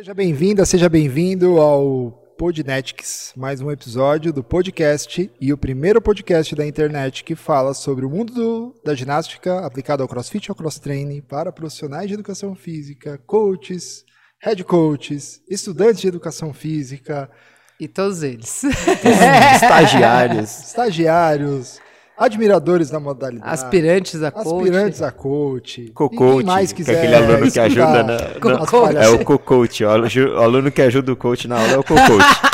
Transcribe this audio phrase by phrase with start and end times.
[0.00, 6.56] Seja bem-vinda, seja bem-vindo ao Podnetics, mais um episódio do podcast e o primeiro podcast
[6.56, 10.56] da internet que fala sobre o mundo do, da ginástica aplicado ao crossfit e ao
[10.56, 14.02] cross-training para profissionais de educação física, coaches,
[14.40, 17.30] head coaches, estudantes de educação física,
[17.78, 18.64] E todos eles.
[18.64, 20.60] Estagiários.
[20.64, 21.78] estagiários,
[22.20, 24.46] admiradores da modalidade, Aspirantes a coach.
[24.46, 28.96] aspirantes a coach, quem Co-coach, mais que é quiser aquele aluno que ajuda na- Co-coach.
[28.96, 29.84] É o co-coach.
[29.84, 30.06] O alu-
[30.36, 32.40] o aluno que ajuda o coach na aula é o co-coach.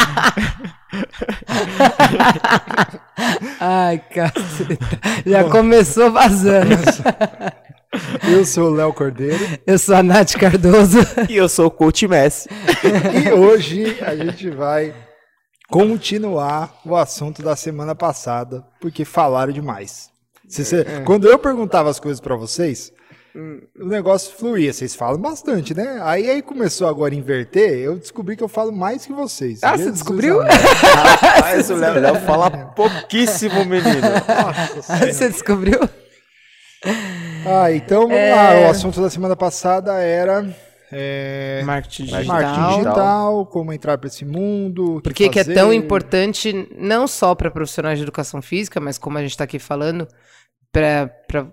[3.61, 4.79] Ai, caceta.
[5.25, 6.77] Já começou vazando.
[8.31, 10.99] Eu sou o Léo Cordeiro Eu sou a Nath Cardoso.
[11.31, 12.47] e eu sou o coach Messi.
[13.25, 14.93] e hoje a gente vai
[15.71, 20.11] continuar o assunto da semana passada, porque falaram demais.
[20.49, 22.93] Se você- Quando eu perguntava as coisas pra vocês,
[23.79, 25.99] o negócio fluía, vocês falam bastante, né?
[26.03, 29.59] Aí, aí começou agora a inverter, eu descobri que eu falo mais que vocês.
[29.63, 30.41] Ah, você Jesus descobriu?
[30.41, 30.55] amado.
[30.55, 34.01] Rapaz, o Léo, Léo fala pouquíssimo, menino.
[34.01, 35.13] Nossa Senhora.
[35.13, 35.81] Você descobriu?
[37.45, 38.35] Ah, então vamos É.
[38.35, 38.69] lá.
[38.69, 40.47] O assunto da semana passada era
[40.93, 42.25] é, Marketing digital.
[42.27, 44.97] marketing digital, como entrar para esse mundo.
[44.97, 48.99] o Por que, que é tão importante, não só para profissionais de educação física, mas
[48.99, 50.07] como a gente está aqui falando,
[50.73, 51.51] pra, pra-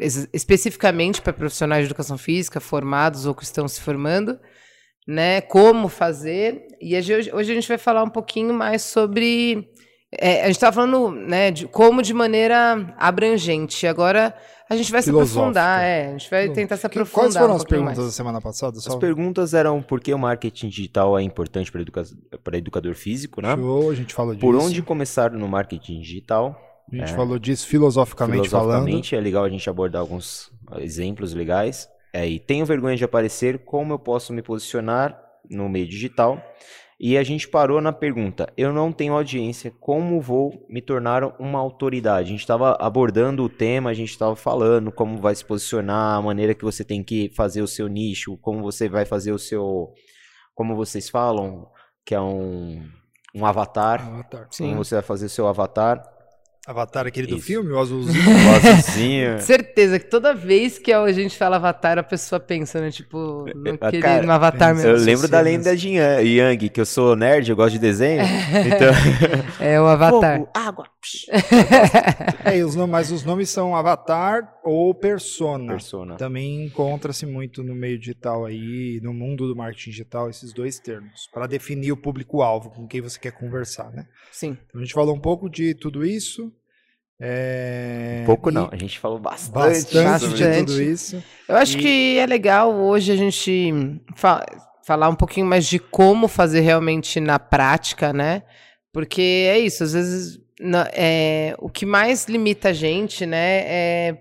[0.00, 4.38] es- especificamente para profissionais de educação física, formados ou que estão se formando,
[5.06, 5.40] né?
[5.42, 6.66] Como fazer.
[6.80, 9.68] E hoje, hoje a gente vai falar um pouquinho mais sobre.
[10.16, 13.86] é, a gente estava falando né, de como de maneira abrangente.
[13.86, 14.34] Agora
[14.72, 16.08] a gente vai se aprofundar, é.
[16.08, 17.24] A gente vai tentar se aprofundar.
[17.24, 18.08] Quais foram um as perguntas mais.
[18.08, 18.78] da semana passada?
[18.78, 22.02] As Só perguntas eram por que o marketing digital é importante para educa
[22.54, 23.54] educador físico, né?
[23.56, 24.46] show, a gente falou disso.
[24.46, 26.58] Por onde começar no marketing digital?
[26.92, 27.16] A gente É.
[27.16, 28.68] falou disso filosoficamente, falando.
[28.86, 31.88] Filosoficamente, é legal a gente abordar alguns exemplos legais.
[32.12, 35.18] É, e tenho vergonha de aparecer, como eu posso me posicionar
[35.48, 36.42] no meio digital?
[37.04, 41.58] E a gente parou na pergunta: eu não tenho audiência, como vou me tornar uma
[41.58, 42.28] autoridade?
[42.28, 46.22] A gente estava abordando o tema, a gente estava falando como vai se posicionar, a
[46.22, 49.92] maneira que você tem que fazer o seu nicho, como você vai fazer o seu.
[50.54, 51.66] Como vocês falam,
[52.06, 52.88] que é um,
[53.34, 54.06] um avatar.
[54.06, 54.48] Avatar.
[54.56, 56.04] Como você vai fazer o seu avatar.
[56.64, 57.46] Avatar, aquele do Isso.
[57.46, 58.22] filme, o azulzinho.
[58.24, 59.40] O azulzinho.
[59.42, 62.90] Certeza que toda vez que a gente fala Avatar, a pessoa pensa, né?
[62.90, 64.86] Tipo, no, Ah, aquele, cara, no Avatar pensa.
[64.86, 65.06] Eu mesmo.
[65.06, 68.22] lembro da lenda de Yang, Yang, que eu sou nerd, eu gosto de desenho.
[68.66, 68.92] Então,
[69.66, 70.38] É o Avatar.
[70.38, 70.86] Fogo, água.
[71.02, 71.26] Psh.
[72.46, 75.66] é, os nomes, mas os nomes são Avatar ou Persona.
[75.72, 76.16] Persona.
[76.16, 81.28] Também encontra-se muito no meio digital aí, no mundo do marketing digital, esses dois termos,
[81.32, 84.06] para definir o público-alvo com quem você quer conversar, né?
[84.30, 84.56] Sim.
[84.68, 86.50] Então, a gente falou um pouco de tudo isso.
[87.20, 89.52] é, Pouco e não, a gente falou bastante.
[89.54, 90.66] Bastante sobre de Bastante.
[90.66, 91.22] tudo isso.
[91.48, 93.72] Eu acho E- que é legal hoje a gente
[94.16, 94.44] fa-
[94.84, 98.42] falar um pouquinho mais de como fazer realmente na prática, né?
[98.92, 104.18] Porque é isso, às vezes na- é, o que mais limita a gente, né, é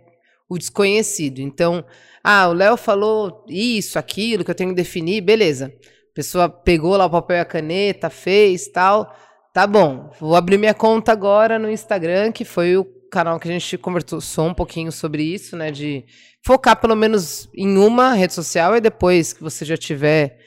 [0.49, 1.39] o desconhecido.
[1.39, 1.83] Então,
[2.23, 5.73] ah, o Léo falou isso, aquilo que eu tenho que definir, beleza.
[6.11, 9.15] A pessoa pegou lá o papel e a caneta, fez, tal.
[9.53, 13.51] Tá bom, vou abrir minha conta agora no Instagram, que foi o canal que a
[13.51, 16.05] gente conversou um pouquinho sobre isso, né, de
[16.45, 20.39] focar pelo menos em uma rede social e depois que você já tiver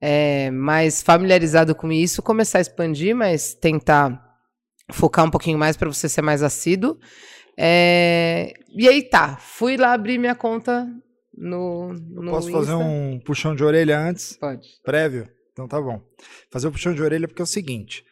[0.00, 4.23] é, mais familiarizado com isso, começar a expandir, mas tentar
[4.92, 6.98] focar um pouquinho mais para você ser mais assíduo.
[7.58, 10.86] É, e aí tá, fui lá abrir minha conta
[11.36, 12.60] no, no Posso Insta.
[12.60, 14.36] fazer um puxão de orelha antes?
[14.36, 14.66] Pode.
[14.84, 15.28] Prévio?
[15.52, 16.00] Então tá bom.
[16.50, 18.04] Fazer o puxão de orelha porque é o seguinte.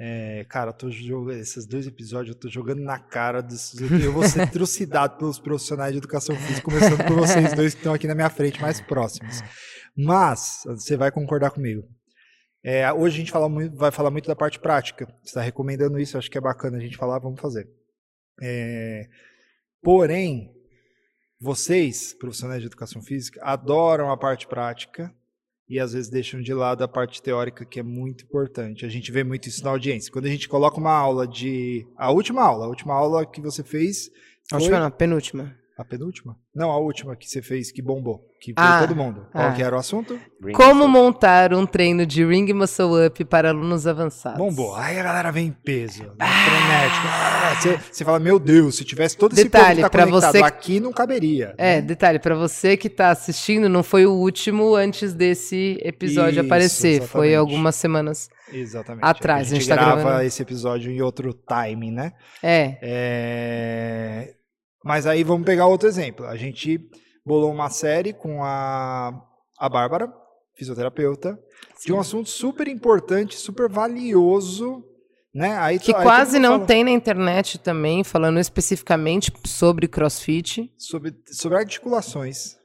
[0.00, 3.80] é, cara, tô jogando, esses dois episódios eu tô jogando na cara desses.
[3.80, 7.94] Eu vou ser trucidado pelos profissionais de educação física, começando por vocês dois que estão
[7.94, 9.40] aqui na minha frente, mais próximos.
[9.96, 11.84] Mas, você vai concordar comigo.
[12.64, 15.06] É, hoje a gente fala muito- vai falar muito da parte prática.
[15.22, 17.68] Você está recomendando isso, acho que é bacana a gente falar, vamos fazer.
[18.40, 19.08] É,
[19.82, 20.50] porém,
[21.40, 25.12] vocês, profissionais de educação física, adoram a parte prática
[25.68, 28.86] e às vezes deixam de lado a parte teórica, que é muito importante.
[28.86, 30.12] A gente vê muito isso na audiência.
[30.12, 31.86] Quando a gente coloca uma aula de.
[31.96, 34.08] A última aula, a última aula que você fez.
[34.52, 35.56] A Foi última não, penúltima.
[35.76, 36.36] A penúltima?
[36.54, 38.28] Não, a última que você fez, que bombou.
[38.40, 39.26] Que veio Ah, todo mundo.
[39.32, 39.52] Qual ah.
[39.52, 40.18] que era o assunto?
[40.44, 44.38] Ring Como montar um treino de Ring Muscle Up para alunos avançados?
[44.38, 44.74] Bombou.
[44.74, 47.06] Aí a galera vem em peso, né, frenético.
[47.08, 50.32] Ah, Você, você fala, meu Deus, se tivesse todo esse Detalhe, povo que tá conectado
[50.32, 51.54] você- aqui, não caberia.
[51.56, 51.82] É, né?
[51.82, 57.02] detalhe, pra você que tá assistindo, não foi o último antes desse episódio Isso, aparecer.
[57.02, 57.34] Foi exatamente.
[57.36, 58.28] algumas semanas.
[58.52, 59.04] Exatamente.
[59.04, 60.22] Atrás, a a gente, gente tá grava gravando.
[60.24, 62.12] esse episódio em outro timing, né?
[62.42, 64.34] É, É,
[64.84, 66.26] Mas aí vamos pegar outro exemplo.
[66.26, 66.80] A gente
[67.24, 69.12] bolou uma série com a,
[69.58, 70.12] a Bárbara,
[70.54, 71.38] fisioterapeuta,
[71.84, 74.84] de um assunto super importante, super valioso,
[75.34, 75.56] né?
[75.58, 80.72] Aí, Que aí quase não tem na internet também, falando especificamente sobre crossfit.
[80.76, 82.56] sobre, sobre articulações,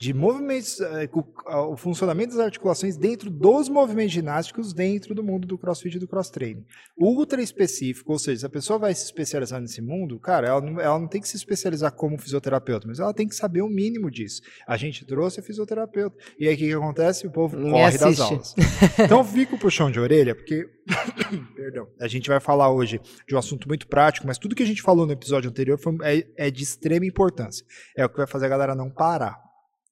[0.00, 1.08] de movimentos, eh,
[1.46, 5.98] ah, o funcionamento das articulações dentro dos movimentos ginásticos dentro do mundo do crossfit e
[5.98, 6.64] do cross training.
[6.96, 10.80] Ultra específico, ou seja, se a pessoa vai se especializar nesse mundo, cara, ela não,
[10.80, 14.08] ela não tem que se especializar como fisioterapeuta, mas ela tem que saber o mínimo
[14.08, 14.40] disso.
[14.68, 16.16] A gente trouxe a fisioterapeuta.
[16.38, 17.26] E aí o que, que acontece?
[17.26, 18.22] O povo Ninguém corre das assiste.
[18.22, 18.54] aulas.
[19.00, 20.64] Então fica o puxão de orelha, porque
[21.56, 24.66] perdão, a gente vai falar hoje de um assunto muito prático, mas tudo que a
[24.66, 27.66] gente falou no episódio anterior foi, é, é de extrema importância.
[27.96, 29.47] É o que vai fazer a galera não parar.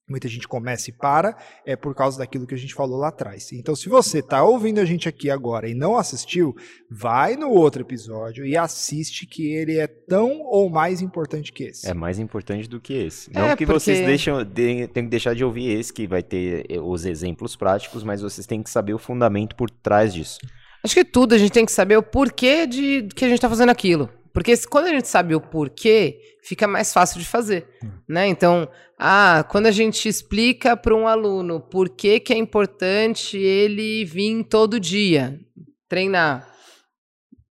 [0.08, 3.50] Muita gente começa e para, é por causa daquilo que a gente falou lá atrás.
[3.52, 6.54] Então, se você está ouvindo a gente aqui agora e não assistiu,
[6.88, 11.88] vai no outro episódio e assiste que ele é tão ou mais importante que esse.
[11.88, 13.30] É mais importante do que esse.
[13.34, 16.22] É, Não que vocês porque- deixam, de, tem que deixar de ouvir esse, que vai
[16.22, 20.38] ter eh, os exemplos práticos, mas vocês têm que saber o fundamento por trás disso.
[20.84, 23.48] Acho que tudo a gente tem que saber o porquê de que a gente está
[23.48, 24.08] fazendo aquilo.
[24.36, 27.66] Porque quando a gente sabe o porquê, fica mais fácil de fazer,
[28.06, 28.26] né?
[28.26, 28.68] Então,
[28.98, 34.44] ah, quando a gente explica para um aluno por que, que é importante ele vir
[34.44, 35.40] todo dia
[35.88, 36.46] treinar,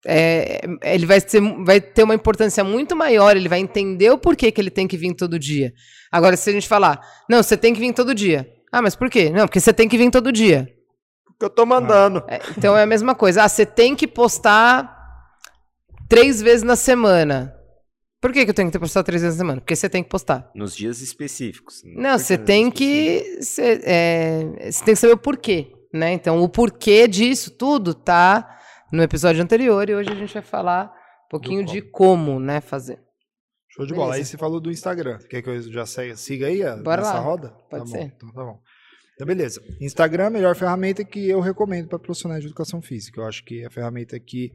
[0.05, 4.51] é, ele vai, ser, vai ter uma importância muito maior, ele vai entender o porquê
[4.51, 5.71] que ele tem que vir todo dia.
[6.11, 8.45] Agora, se a gente falar, não, você tem que vir todo dia.
[8.69, 9.29] Ah, mas por quê?
[9.29, 10.67] Não, porque você tem que vir todo dia.
[11.27, 12.25] Porque eu tô mandando.
[12.27, 13.43] É, então é a mesma coisa.
[13.43, 15.02] Ah, você tem que postar
[16.13, 17.55] três vezes na semana.
[18.21, 19.61] Por que, que eu tenho que postar três vezes na semana?
[19.61, 20.49] Porque você tem que postar.
[20.55, 21.81] Nos dias específicos.
[21.83, 23.39] Não, você tem que.
[23.41, 26.13] Você, é, você tem que saber o porquê, né?
[26.13, 28.59] Então, o porquê disso tudo tá
[28.91, 30.93] no episódio anterior e hoje a gente vai falar
[31.25, 32.99] um pouquinho de como, né, fazer.
[33.69, 34.11] Show de bola.
[34.11, 34.21] Beleza.
[34.21, 35.17] Aí você falou do Instagram.
[35.29, 37.19] Quer que eu já siga, siga aí a- Bora nessa lá.
[37.19, 37.49] roda?
[37.69, 37.97] Pode tá ser.
[37.97, 38.59] Bom, então tá bom.
[39.15, 39.61] Então, beleza.
[39.81, 43.19] Instagram é a melhor ferramenta que eu recomendo para profissionais de educação física.
[43.19, 44.51] Eu acho que a ferramenta que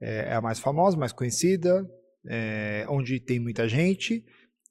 [0.00, 1.88] é, é a mais famosa, mais conhecida,
[2.26, 4.24] é, onde tem muita gente,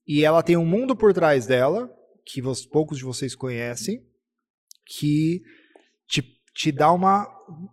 [0.07, 1.89] e ela tem um mundo por trás dela,
[2.25, 4.01] que vos- poucos de vocês conhecem,
[4.85, 5.41] que
[6.07, 6.21] te,
[6.53, 7.27] te dá uma,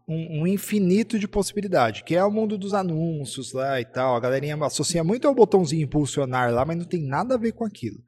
[0.08, 4.16] um, um infinito de possibilidade, que é o mundo dos anúncios lá e tal.
[4.16, 7.64] A galerinha associa muito ao botãozinho impulsionar lá, mas não tem nada a ver com
[7.64, 7.98] aquilo.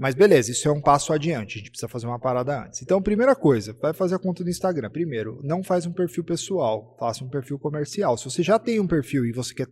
[0.00, 2.80] Mas beleza, isso é um passo adiante, a gente precisa fazer uma parada antes.
[2.80, 4.88] Então, primeira coisa, vai fazer a conta do Instagram.
[4.88, 8.16] Primeiro, não faz um perfil pessoal, faça um perfil comercial.
[8.16, 9.68] Se você já tem um perfil e você quer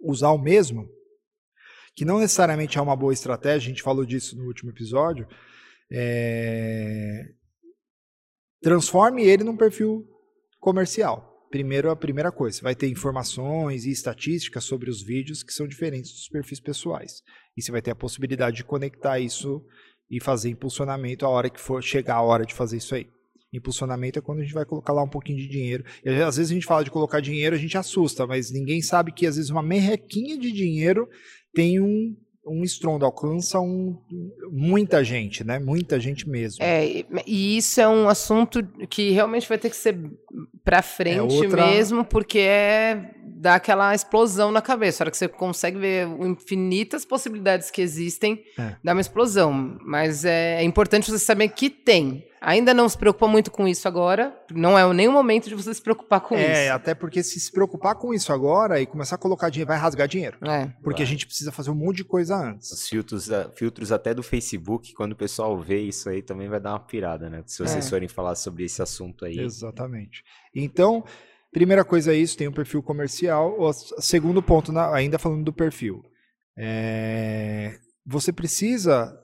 [0.00, 0.88] usar o mesmo,
[1.94, 5.24] que não necessariamente é uma boa estratégia, a gente falou disso no último episódio,
[5.88, 7.26] é,
[8.60, 10.04] transforme ele num perfil
[10.58, 11.29] comercial.
[11.50, 16.12] Primeiro, a primeira coisa, vai ter informações e estatísticas sobre os vídeos que são diferentes
[16.12, 17.22] dos perfis pessoais.
[17.56, 19.60] E você vai ter a possibilidade de conectar isso
[20.08, 23.08] e fazer impulsionamento a hora que for chegar a hora de fazer isso aí.
[23.52, 25.84] Impulsionamento é quando a gente vai colocar lá um pouquinho de dinheiro.
[26.04, 29.10] E às vezes a gente fala de colocar dinheiro, a gente assusta, mas ninguém sabe
[29.10, 31.08] que às vezes uma merrequinha de dinheiro
[31.52, 33.96] tem um, um estrondo, alcança um,
[34.50, 35.58] muita gente, né?
[35.58, 36.62] Muita gente mesmo.
[36.64, 39.96] É, e- isso é um assunto que realmente vai ter que ser
[40.64, 45.02] pra frente outra- mesmo, porque é dá aquela explosão na cabeça.
[45.02, 48.76] A hora que você consegue ver infinitas possibilidades que existem, É.
[48.84, 49.78] dá uma explosão.
[49.82, 52.24] Mas é, é importante você saber que tem.
[52.42, 54.34] Ainda não se preocupa muito com isso agora.
[54.50, 56.72] Não é nem o momento de você se preocupar com É, isso.
[56.72, 60.08] até porque se se preocupar com isso agora e começar a colocar dinheiro, vai rasgar
[60.08, 60.38] dinheiro.
[60.48, 60.72] É.
[60.82, 62.72] Porque a gente precisa fazer um monte de coisa antes.
[62.72, 66.58] Os filtros, ah, filtros até do Facebook, quando o pessoal vê isso aí, também vai
[66.58, 67.42] dar uma pirada, né?
[67.44, 67.90] Se vocês É.
[67.90, 69.38] forem falar sobre esse assunto aí.
[69.38, 70.24] Exatamente.
[70.54, 71.04] Então,
[71.52, 73.54] primeira coisa é isso, tem um perfil comercial.
[73.60, 73.70] O
[74.00, 76.02] segundo ponto, ainda falando do perfil.
[76.62, 79.14] é, você precisa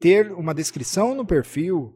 [0.00, 1.94] ter uma descrição no perfil,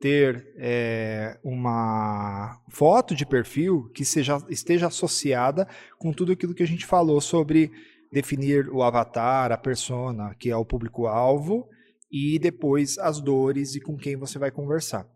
[0.00, 5.68] ter é, uma foto de perfil que seja, esteja associada
[5.98, 7.70] com tudo aquilo que a gente falou sobre
[8.12, 11.68] definir o avatar, a persona, que é o público-alvo,
[12.10, 15.06] e depois as dores e com quem você vai conversar.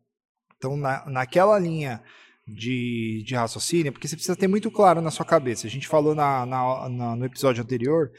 [0.57, 2.01] Então, na, naquela linha
[2.47, 5.67] de, de raciocínio, porque você precisa ter muito claro na sua cabeça.
[5.67, 8.13] A gente falou na, na- na- no episódio anterior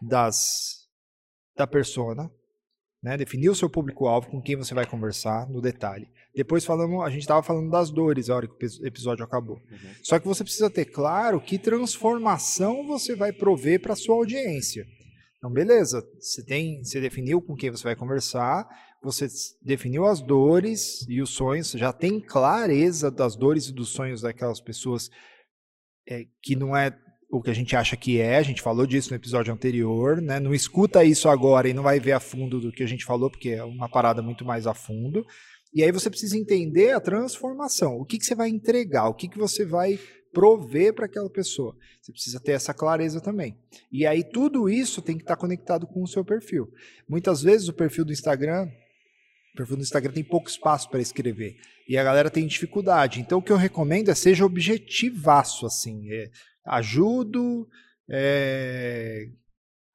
[0.00, 0.84] das
[1.56, 2.30] da persona,
[3.04, 3.18] né?
[3.18, 6.08] Definir o seu público-alvo, com quem você vai conversar, no detalhe.
[6.34, 9.60] Depois falamos, a gente estava falando das dores a hora que o epi- episódio acabou.
[10.02, 14.86] Só que você precisa ter claro que transformação você vai prover para sua audiência.
[15.36, 18.66] Então, beleza, você tem, você definiu com quem você vai conversar,
[19.02, 19.28] você
[19.60, 24.62] definiu as dores e os sonhos, já tem clareza das dores e dos sonhos daquelas
[24.62, 25.10] pessoas
[26.08, 26.90] é, que não é
[27.36, 30.38] o que a gente acha que é, a gente falou disso no episódio anterior, né?
[30.38, 33.28] Não escuta isso agora e não vai ver a fundo do que a gente falou,
[33.28, 35.26] porque é uma parada muito mais a fundo.
[35.74, 37.96] E aí você precisa entender a transformação.
[37.96, 39.98] O que, que você vai entregar, o que, que você vai
[40.32, 41.76] prover para aquela pessoa.
[42.00, 43.56] Você precisa ter essa clareza também.
[43.90, 46.68] E aí tudo isso tem que estar tá conectado com o seu perfil.
[47.08, 48.68] Muitas vezes o perfil do Instagram,
[49.54, 51.56] o perfil do Instagram tem pouco espaço para escrever
[51.88, 53.20] e a galera tem dificuldade.
[53.20, 56.12] Então o que eu recomendo é seja objetivaço assim.
[56.12, 56.30] É,
[56.64, 57.68] ajudo
[58.08, 59.28] é,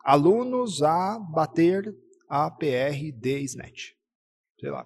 [0.04, 1.94] alunos a bater
[2.30, 3.96] a PR de SNET.
[4.60, 4.86] Sei lá.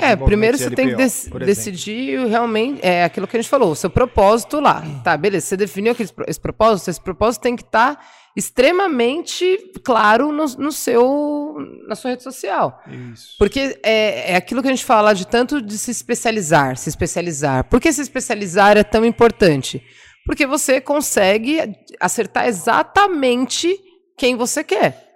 [0.00, 3.76] é, primeiro você tem que dec decidir realmente, é aquilo que a gente falou, o
[3.76, 4.82] seu propósito lá.
[5.02, 8.04] Tá, beleza, você definiu aquele, esse propósito, esse propósito tem que estar tá
[8.36, 11.56] extremamente claro no, no, seu,
[11.86, 12.82] na sua rede social.
[13.12, 13.34] Isso.
[13.38, 17.64] Porque é, é aquilo que a gente fala de tanto de se especializar, se especializar.
[17.64, 19.82] Por que se especializar é tão importante?
[20.24, 21.58] Porque você consegue
[22.00, 23.78] acertar exatamente
[24.16, 25.10] quem você quer.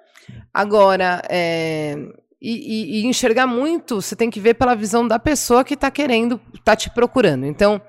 [0.52, 1.96] Agora, é,
[2.40, 5.90] e, e, e, enxergar muito, você tem que ver pela visão da pessoa que está
[5.90, 7.46] querendo, está te procurando.
[7.46, 7.80] Então,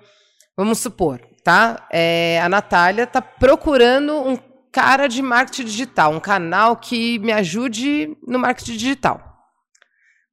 [0.56, 1.88] vamos supor, tá?
[1.92, 4.38] É, a Natália está procurando um
[4.72, 9.22] cara de marketing digital, um canal que me ajude no marketing digital.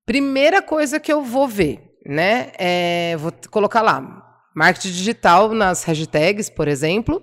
[0.04, 2.52] Primeira coisa que eu vou ver, né?
[2.58, 4.23] É, vou colocar lá,
[4.54, 7.22] marketing digital nas hashtags, por exemplo,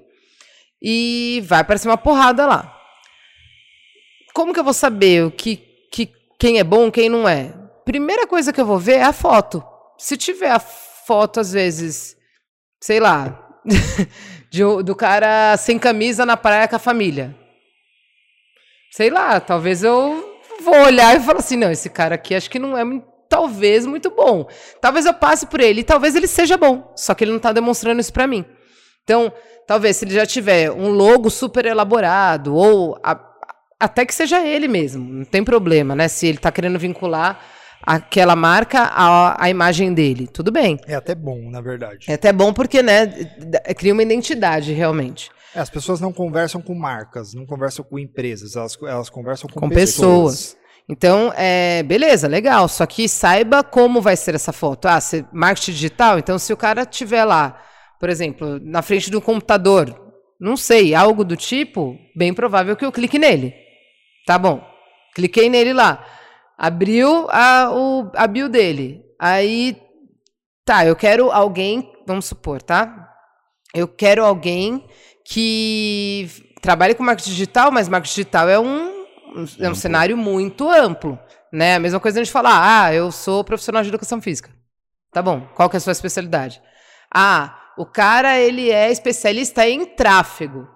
[0.81, 2.77] e vai aparecer uma porrada lá.
[4.33, 5.57] Como que eu vou saber o que,
[5.91, 7.53] que quem é bom, quem não é?
[7.85, 9.63] Primeira coisa que eu vou ver é a foto.
[9.97, 12.17] Se tiver a foto às vezes,
[12.79, 13.47] sei lá,
[14.49, 17.35] de, do cara sem camisa na praia com a família.
[18.91, 22.59] Sei lá, talvez eu vou olhar e falar assim, não, esse cara aqui acho que
[22.59, 22.83] não é
[23.31, 24.45] talvez muito bom.
[24.81, 27.53] Talvez eu passe por ele, e talvez ele seja bom, só que ele não está
[27.53, 28.45] demonstrando isso para mim.
[29.05, 29.31] Então,
[29.65, 33.17] talvez se ele já tiver um logo super elaborado, ou a,
[33.79, 36.09] até que seja ele mesmo, não tem problema, né?
[36.09, 37.39] Se ele está querendo vincular
[37.81, 40.77] aquela marca à, à imagem dele, tudo bem.
[40.85, 42.11] É até bom, na verdade.
[42.11, 43.07] É até bom porque, né,
[43.77, 45.31] cria uma identidade realmente.
[45.55, 49.61] É, as pessoas não conversam com marcas, não conversam com empresas, elas, elas conversam com,
[49.61, 50.35] com pessoas.
[50.35, 50.60] pessoas.
[50.91, 52.67] Então, é, beleza, legal.
[52.67, 54.89] Só que saiba como vai ser essa foto.
[54.89, 57.63] Ah, se, marketing digital, então se o cara tiver lá,
[57.97, 59.95] por exemplo, na frente do computador,
[60.37, 63.53] não sei, algo do tipo, bem provável que eu clique nele.
[64.25, 64.61] Tá bom.
[65.15, 66.05] Cliquei nele lá.
[66.57, 69.01] Abriu a, o, a bio dele.
[69.17, 69.77] Aí,
[70.65, 73.07] tá, eu quero alguém, vamos supor, tá?
[73.73, 74.85] Eu quero alguém
[75.25, 76.27] que
[76.61, 79.00] trabalhe com marketing digital, mas marketing digital é um
[79.59, 81.17] é um cenário muito amplo,
[81.51, 81.75] né?
[81.75, 84.49] A mesma coisa a gente falar, ah, eu sou profissional de educação física.
[85.11, 86.61] Tá bom, qual que é a sua especialidade?
[87.13, 90.67] Ah, o cara, ele é especialista em tráfego.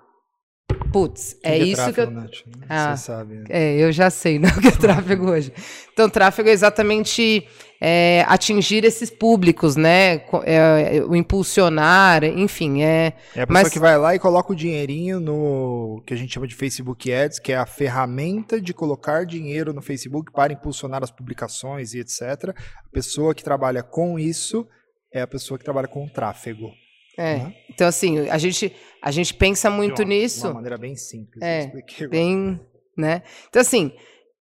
[0.96, 2.22] Putz, é, é isso tráfego, que eu.
[2.22, 2.66] Nath, né?
[2.70, 3.36] ah, Você sabe.
[3.36, 3.44] Né?
[3.50, 5.52] É, eu já sei né, o que é tráfego hoje.
[5.92, 7.46] Então, tráfego é exatamente
[7.82, 10.22] é, atingir esses públicos, né?
[10.46, 12.82] É, o impulsionar, enfim.
[12.82, 13.74] É, é a pessoa mas...
[13.74, 17.40] que vai lá e coloca o dinheirinho no que a gente chama de Facebook Ads,
[17.40, 22.22] que é a ferramenta de colocar dinheiro no Facebook para impulsionar as publicações e etc.
[22.52, 24.66] A pessoa que trabalha com isso
[25.14, 26.72] é a pessoa que trabalha com tráfego.
[27.18, 27.36] É.
[27.36, 27.54] Uhum.
[27.70, 28.74] Então, assim, a gente,
[29.06, 30.42] a gente pensa muito uma, nisso.
[30.42, 31.40] De uma maneira bem simples.
[31.40, 31.72] É,
[32.10, 32.60] bem,
[32.98, 33.22] né?
[33.48, 33.92] Então, assim,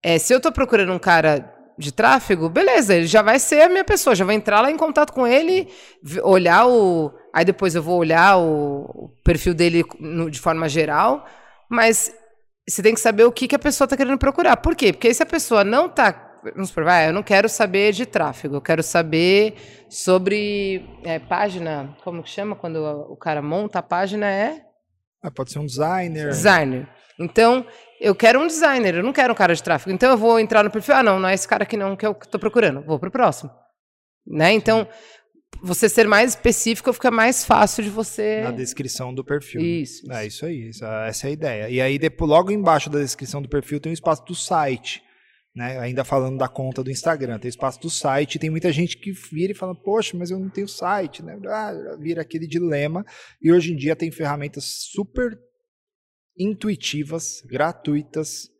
[0.03, 3.69] é, se eu estou procurando um cara de tráfego, beleza, ele já vai ser a
[3.69, 5.69] minha pessoa, já vai entrar lá em contato com ele,
[6.23, 7.13] olhar o.
[7.31, 11.27] Aí depois eu vou olhar o, o perfil dele no, de forma geral,
[11.69, 12.11] mas
[12.67, 14.57] você tem que saber o que, que a pessoa está querendo procurar.
[14.57, 14.95] Por quê?
[14.95, 16.11] Porque se a pessoa não está
[16.53, 19.55] vamos supor, vai, eu não quero saber de tráfego, eu quero saber
[19.89, 24.63] sobre é, página, como que chama quando o cara monta a página é?
[25.23, 26.29] Ah, pode ser um designer.
[26.29, 26.89] Designer.
[27.19, 27.65] Então,
[28.01, 29.93] eu quero um designer, eu não quero um cara de tráfego.
[29.93, 32.07] Então, eu vou entrar no perfil, ah, não, não é esse cara aqui não que
[32.07, 33.51] eu estou procurando, vou para o próximo.
[34.27, 34.53] Né?
[34.53, 34.87] Então,
[35.63, 38.43] você ser mais específico fica mais fácil de você.
[38.43, 39.61] Na descrição do perfil.
[39.61, 40.11] Isso.
[40.13, 40.71] É isso aí,
[41.07, 41.71] essa é a ideia.
[41.71, 45.03] E aí, depois, logo embaixo da descrição do perfil, tem o espaço do site.
[45.55, 45.79] Né?
[45.79, 49.53] Ainda falando da conta do Instagram, tem espaço do site, tem muita gente que vira
[49.53, 51.39] e fala, poxa, mas eu não tenho site, né?
[51.47, 53.07] Ah, vira aquele dilema.
[53.41, 55.39] E hoje em dia tem ferramentas super
[56.37, 58.51] intuitivas, gratuitas,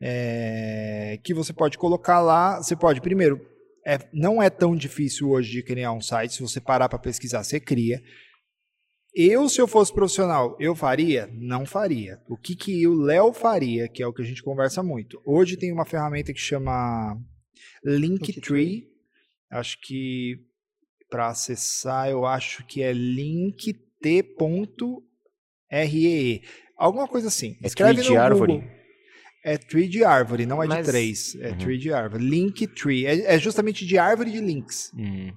[0.00, 2.56] é, que você pode colocar lá.
[2.56, 3.38] Você pode, primeiro,
[3.86, 6.34] é, não é tão difícil hoje de criar um site.
[6.34, 8.00] Se você parar para pesquisar, você cria.
[9.14, 11.28] Eu, se eu fosse profissional, eu faria?
[11.32, 12.20] Não faria.
[12.28, 15.20] O que, que o Léo faria, que é o que a gente conversa muito.
[15.24, 17.16] Hoje tem uma ferramenta que chama
[17.84, 18.88] Linktree.
[19.50, 20.38] Acho que
[21.08, 24.24] para acessar, eu acho que é linkt.me
[25.70, 26.42] R-E-E.
[26.76, 27.56] Alguma coisa assim.
[27.62, 28.52] É Escreve tree no de árvore?
[28.54, 28.68] Google.
[29.44, 31.34] É tree de árvore, não é Mas- de três.
[31.36, 31.58] É Uhum.
[31.58, 32.24] tree de árvore.
[32.24, 33.06] Linktree.
[33.06, 34.90] É, é justamente de árvore de links.
[34.96, 35.32] Hum.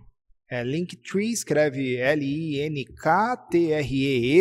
[0.50, 2.86] É Linktree, escreve L-I-N-K-T-R-E-E.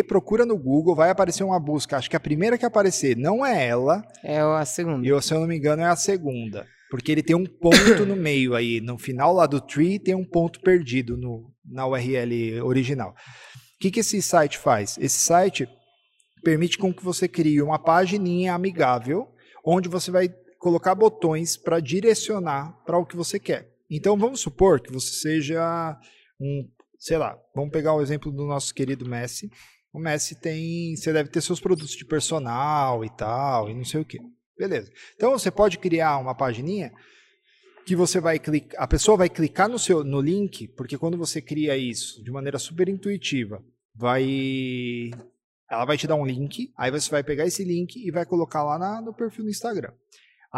[0.04, 1.96] Procura no Google, vai aparecer uma busca.
[1.96, 4.06] Acho que a primeira que aparecer não é ela.
[4.22, 5.04] É a segunda.
[5.04, 6.64] E se eu não me engano, é a segunda.
[6.90, 8.80] Porque ele tem um ponto no meio aí.
[8.80, 13.10] No final lá do tree tem um ponto perdido no, na URL original.
[13.10, 13.14] O
[13.80, 14.96] que, que esse site faz?
[14.98, 15.68] Esse site
[16.44, 19.26] permite com que você crie uma pagininha amigável,
[19.64, 20.28] onde você vai
[20.60, 23.75] colocar botões para direcionar para o que você quer.
[23.90, 25.98] Então vamos supor que você seja
[26.40, 29.50] um, sei lá, vamos pegar o exemplo do nosso querido Messi.
[29.92, 34.00] O Messi tem, você deve ter seus produtos de personal e tal, e não sei
[34.00, 34.18] o que.
[34.58, 34.90] Beleza.
[35.14, 36.92] Então você pode criar uma pagininha
[37.86, 41.40] que você vai clicar, a pessoa vai clicar no seu no link, porque quando você
[41.40, 43.62] cria isso de maneira super intuitiva,
[43.94, 45.10] vai
[45.70, 48.62] ela vai te dar um link, aí você vai pegar esse link e vai colocar
[48.62, 49.92] lá na- no perfil do Instagram.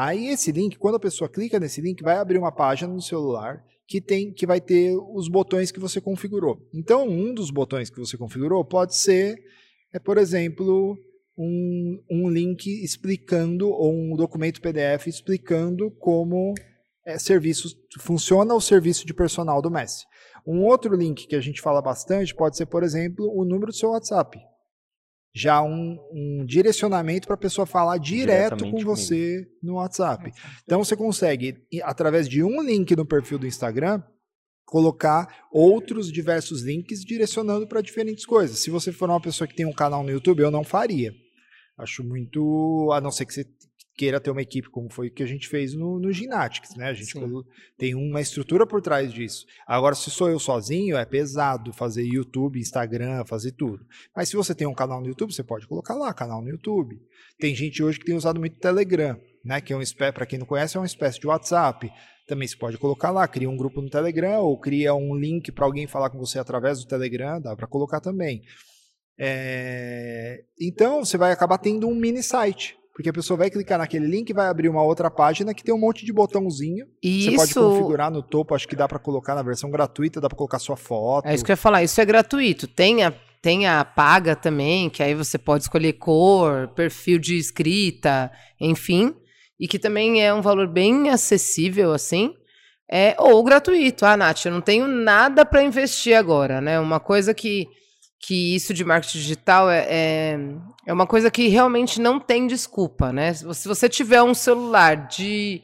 [0.00, 3.64] Aí esse link, quando a pessoa clica nesse link, vai abrir uma página no celular
[3.84, 6.56] que tem que vai ter os botões que você configurou.
[6.72, 9.36] Então, um dos botões que você configurou pode ser,
[9.92, 10.96] é, por exemplo,
[11.36, 16.54] um, um link explicando ou um documento PDF explicando como
[17.04, 20.04] é, serviços funciona o serviço de personal do Messi.
[20.46, 23.76] Um outro link que a gente fala bastante pode ser, por exemplo, o número do
[23.76, 24.38] seu WhatsApp.
[25.34, 30.32] Já um, um direcionamento para a pessoa falar direto com você no WhatsApp.
[30.64, 34.02] Então você consegue, através de um link no perfil do Instagram,
[34.68, 38.58] colocar outros diversos links direcionando para diferentes coisas.
[38.58, 41.12] Se você for uma pessoa que tem um canal no YouTube, eu não faria.
[41.78, 42.90] Acho muito.
[42.92, 43.44] A não ser que você
[43.98, 46.88] queira ter uma equipe, como foi o que a gente fez no, no Gymnastics, né?
[46.88, 47.42] A gente Sim.
[47.76, 49.44] tem uma estrutura por trás disso.
[49.66, 53.84] Agora, se sou eu sozinho, é pesado fazer YouTube, Instagram, fazer tudo.
[54.14, 56.96] Mas se você tem um canal no YouTube, você pode colocar lá, canal no YouTube.
[57.40, 59.60] Tem gente hoje que tem usado muito Telegram, né?
[59.60, 61.90] Que é um espécie, para quem não conhece, é uma espécie de WhatsApp.
[62.28, 65.64] Também se pode colocar lá, cria um grupo no Telegram ou cria um link para
[65.64, 68.42] alguém falar com você através do Telegram, dá para colocar também.
[69.18, 74.08] É, Então você vai acabar tendo um mini site, porque a pessoa vai clicar naquele
[74.08, 76.84] link e vai abrir uma outra página que tem um monte de botãozinho.
[77.00, 80.20] E Você pode isso configurar no topo, acho que dá para colocar na versão gratuita,
[80.20, 81.24] dá para colocar sua foto.
[81.24, 82.66] É isso que eu ia falar, isso é gratuito.
[82.66, 88.32] Tem a, tem a paga também, que aí você pode escolher cor, perfil de escrita,
[88.60, 89.14] enfim.
[89.60, 92.34] E que também é um valor bem acessível, assim.
[92.90, 94.04] É, ou gratuito.
[94.06, 96.80] Ah, Nath, eu não tenho nada para investir agora, né?
[96.80, 97.68] Uma coisa que,
[98.20, 100.38] que isso de marketing digital é, é,
[100.86, 103.32] é uma coisa que realmente não tem desculpa, né?
[103.32, 105.62] Se você- tiver um celular de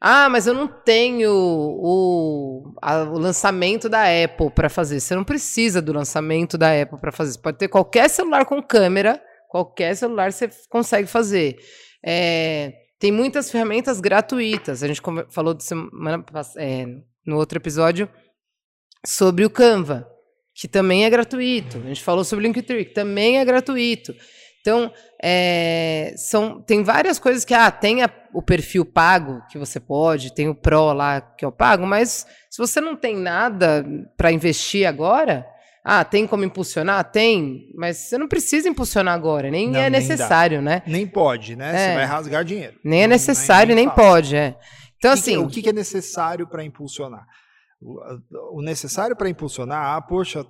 [0.00, 5.00] ah, mas eu não tenho o, a- o lançamento da Apple para fazer.
[5.00, 7.32] Você não precisa do lançamento da Apple para fazer.
[7.32, 11.56] Você pode ter qualquer celular com câmera, qualquer celular você consegue fazer.
[12.04, 14.82] É, tem muitas ferramentas gratuitas.
[14.82, 16.24] A gente falou semana
[16.58, 16.86] é,
[17.26, 18.08] no outro episódio
[19.04, 20.06] sobre o Canva,
[20.58, 21.78] que também é gratuito.
[21.78, 24.14] A gente falou sobre o Linktree, que também é gratuito.
[24.60, 24.90] Então,
[25.22, 30.34] é, são, tem várias coisas que, ah, tem a- o perfil pago que você pode,
[30.34, 33.84] tem o Pro lá que é o pago, mas se você não tem nada
[34.16, 35.46] para investir agora,
[35.84, 37.04] ah, tem como impulsionar?
[37.12, 40.82] Tem, mas você não precisa impulsionar agora, nem Não, é nem necessário, né?
[40.86, 41.68] Nem pode, né?
[41.72, 41.88] É.
[41.90, 42.74] Você vai rasgar dinheiro.
[42.82, 44.02] Nem é necessário, nem, fácil.
[44.02, 44.56] pode, é.
[44.98, 47.24] Então, O que que- assim, o que que é necessário para impulsionar?
[47.80, 50.44] O, a- necessário para impulsionar, ah, poxa,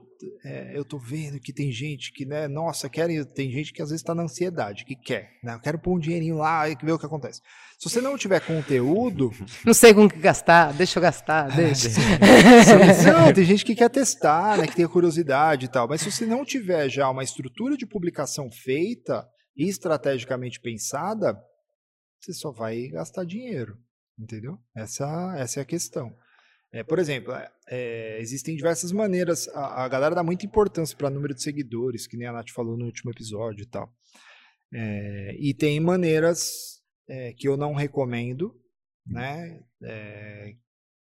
[0.44, 3.88] é, eu tô vendo que tem gente que, né, nossa, querem, tem gente que às
[3.90, 6.92] vezes está na ansiedade, que quer, né, eu quero pôr um dinheirinho lá e ver
[6.92, 7.40] o que acontece.
[7.78, 9.30] Se você não tiver conteúdo,
[9.66, 11.88] não sei com o que gastar, deixa eu gastar, deixa.
[13.12, 16.24] não, tem gente que quer testar, né, que tem curiosidade e tal, mas se você
[16.24, 21.36] não tiver já uma estrutura de publicação feita e estrategicamente pensada,
[22.20, 23.76] você só vai gastar dinheiro,
[24.18, 24.58] entendeu?
[24.76, 26.14] Essa, essa é a questão.
[26.76, 29.48] É, por exemplo, é, é, existem diversas maneiras.
[29.48, 32.76] A, a galera dá muita importância para número de seguidores, que nem a Nath falou
[32.76, 33.90] no último episódio e tal.
[34.74, 38.54] É, e tem maneiras é, que eu não recomendo,
[39.06, 39.60] né?
[39.82, 40.52] É,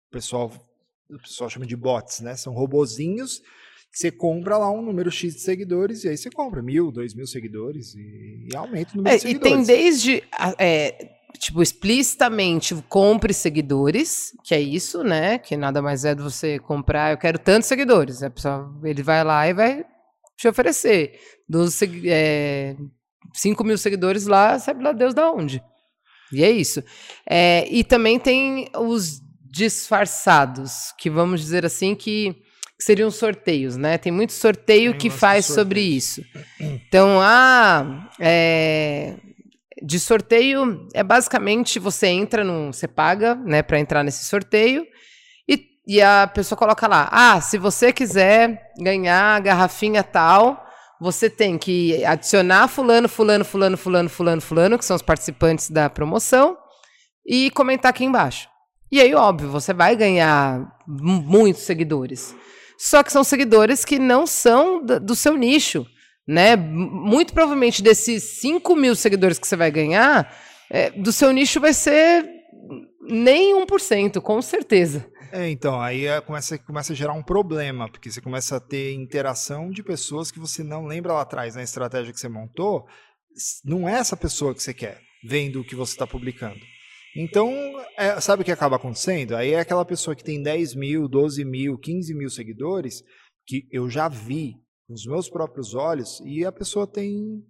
[0.09, 0.51] o pessoal,
[1.11, 2.35] o pessoal chama de bots, né?
[2.35, 3.41] São robozinhos
[3.91, 7.15] que você compra lá um número X de seguidores e aí você compra mil, dois
[7.15, 9.67] mil seguidores e, e aumenta o número de e seguidores.
[9.67, 10.55] tem desde, a-
[11.39, 15.39] tipo, explicitamente compre seguidores, que é isso, né?
[15.39, 18.23] Que nada mais é do você comprar, eu quero tantos seguidores.
[18.23, 19.85] A pessoa, ele vai lá e vai
[20.37, 21.19] te oferecer.
[21.49, 22.77] 12, segui- é,
[23.35, 25.63] 5 mil seguidores lá, sabe lá Deus da onde.
[26.33, 26.83] E é isso.
[27.29, 29.21] É, e também tem os
[29.51, 32.35] disfarçados, que vamos dizer assim, que,
[32.77, 33.97] que seriam sorteios, né?
[33.99, 36.23] Tem muito sorteio que de faz sobre isso.
[36.61, 39.15] Então, ah, é,
[39.83, 44.87] de sorteio é basicamente você entra num, você paga, né, para entrar nesse sorteio
[45.49, 50.65] e, e a pessoa coloca lá, ah, se você quiser ganhar a garrafinha tal,
[51.01, 55.89] você tem que adicionar fulano, fulano, fulano, fulano, fulano, fulano, que são os participantes da
[55.89, 56.57] promoção,
[57.27, 58.49] e comentar aqui embaixo.
[58.91, 62.35] E aí, óbvio, você vai ganhar mu- muitos seguidores.
[62.79, 65.87] Só que são seguidores que não são do seu nicho,
[66.29, 66.55] né?
[66.55, 70.31] Muito provavelmente desses 5 mil seguidores que você vai ganhar,
[70.69, 72.29] é, do seu nicho vai ser
[73.01, 75.11] nem 1%, com certeza.
[75.33, 78.93] É, então, aí é, começa, começa a gerar um problema, porque você começa a ter
[78.93, 82.87] interação de pessoas que você não lembra lá atrás na estratégia que você montou,
[83.65, 86.61] não é essa pessoa que você quer, vendo o que você está publicando.
[87.17, 87.51] Então,
[87.97, 89.35] é, sabe o que acaba acontecendo?
[89.35, 93.03] Aí é aquela pessoa que tem 10 mil, 12 mil, 15 mil seguidores,
[93.47, 94.57] que eu já vi
[94.89, 97.45] com os meus próprios olhos, e a pessoa tem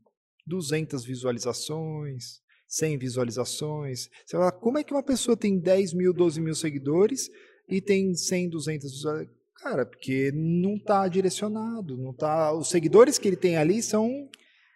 [0.45, 4.09] 200 visualizações, 100 visualizações.
[4.27, 7.31] Você fala, como é que uma pessoa tem 10 mil, 12 mil seguidores
[7.69, 9.39] e tem 100, 200 visualizações?
[9.63, 12.53] Cara, porque não está direcionado, não tá.
[12.53, 14.29] Os seguidores que ele tem ali são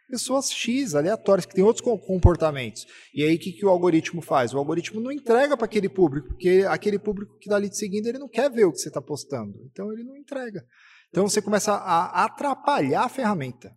[0.09, 2.87] pessoas X, aleatórias, que têm outros co- comportamentos.
[3.15, 4.53] E aí, o que, que o algoritmo faz?
[4.53, 8.07] O algoritmo não entrega para aquele público, porque aquele público que está ali te seguindo,
[8.09, 9.59] ele não quer ver o que você está postando.
[9.71, 10.65] Então, ele não entrega.
[11.13, 13.71] Então, você começa a atrapalhar a ferramenta.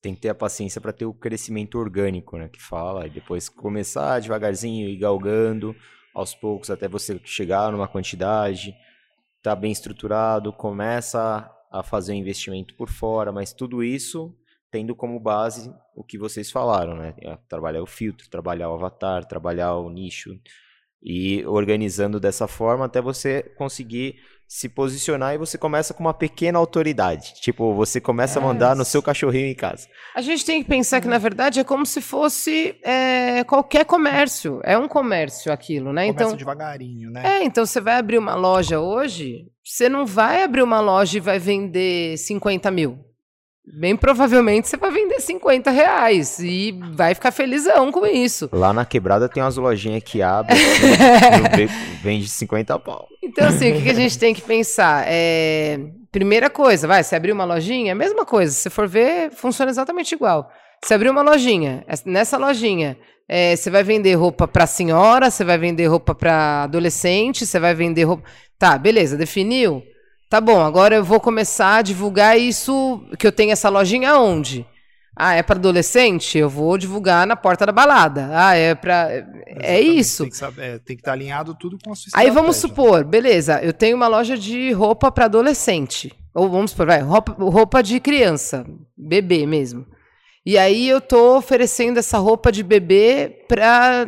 [0.00, 2.48] Tem que ter a paciência para ter o crescimento orgânico, né?
[2.48, 5.76] Que fala, e depois começar devagarzinho, ir galgando,
[6.14, 8.74] aos poucos, até você chegar numa quantidade,
[9.42, 14.34] tá bem estruturado, começa a fazer o investimento por fora, mas tudo isso
[14.70, 17.14] tendo como base o que vocês falaram, né?
[17.20, 20.30] É Trabalhar o filtro, trabalhar o avatar, trabalhar o nicho
[21.02, 26.58] e organizando dessa forma até você conseguir se posicionar e você começa com uma pequena
[26.58, 27.32] autoridade.
[27.40, 29.88] Tipo, você começa a mandar no seu cachorrinho em casa.
[30.14, 34.60] A gente tem que pensar que, na verdade, é como se fosse é, qualquer comércio.
[34.62, 36.06] É um comércio aquilo, né?
[36.08, 37.22] Começa Então, devagarinho, né?
[37.24, 41.20] é, então você vai abrir uma loja hoje, você não vai abrir uma loja e
[41.20, 43.11] vai vender 50 mil.
[43.64, 48.48] Bem provavelmente você vai vender 50 reais e vai ficar felizão com isso.
[48.52, 51.72] Lá na quebrada tem umas lojinhas que abrem, assim, beco,
[52.02, 53.06] vende 50 pau.
[53.22, 55.04] Então, assim, o que, que a gente tem que pensar?
[55.06, 55.78] É,
[56.10, 58.52] primeira coisa, vai, se abrir uma lojinha, é a mesma coisa.
[58.52, 60.50] Se for ver, funciona exatamente igual.
[60.84, 62.98] Se abrir uma lojinha, es- nessa lojinha,
[63.28, 67.74] é, você vai vender roupa para senhora, você vai vender roupa para adolescente, você vai
[67.76, 68.24] vender roupa.
[68.58, 69.84] Tá, beleza, definiu?
[70.32, 74.66] Tá bom, agora eu vou começar a divulgar isso, que eu tenho essa lojinha onde?
[75.14, 76.38] Ah, é para adolescente?
[76.38, 78.30] Eu vou divulgar na porta da balada.
[78.32, 79.10] Ah, é para.
[79.10, 80.22] É Exatamente, isso.
[80.22, 83.04] Tem que, saber- é, tem que estar alinhado tudo com a sua Aí vamos supor,
[83.04, 86.10] beleza, eu tenho uma loja de roupa para adolescente.
[86.34, 88.64] Ou vamos supor, vai, roupa, roupa de criança,
[88.96, 89.84] bebê mesmo.
[90.46, 94.06] E aí eu tô oferecendo essa roupa de bebê para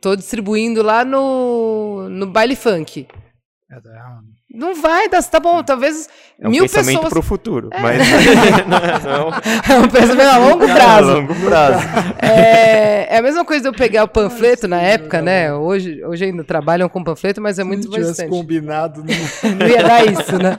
[0.00, 3.08] tô distribuindo lá no, no baile funk.
[3.68, 4.20] É, tá,
[4.54, 7.12] Não vai dar, tá bom, talvez É um mil pensamento pessoas.
[7.12, 7.98] pro futuro, mas
[8.68, 9.30] não,
[9.74, 11.10] É um pensamento a longo prazo.
[11.10, 11.86] a longo prazo.
[12.20, 15.54] É, é a mesma coisa de eu pegar o panfleto na época, né?
[15.54, 18.28] Hoje, hoje ainda trabalham com panfleto, mas é muito não bastante.
[18.28, 19.50] combinado, não...
[19.56, 20.56] Não ia dar isso, né?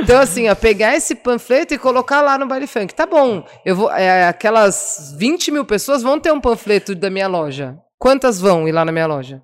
[0.00, 2.94] Então, assim, ó, pegar esse panfleto e colocar lá no baile funk.
[2.94, 3.90] Tá bom, eu vou.
[3.92, 7.76] é, aquelas 20 mil pessoas vão ter um panfleto da minha loja.
[7.98, 9.42] Quantas vão ir lá na minha loja?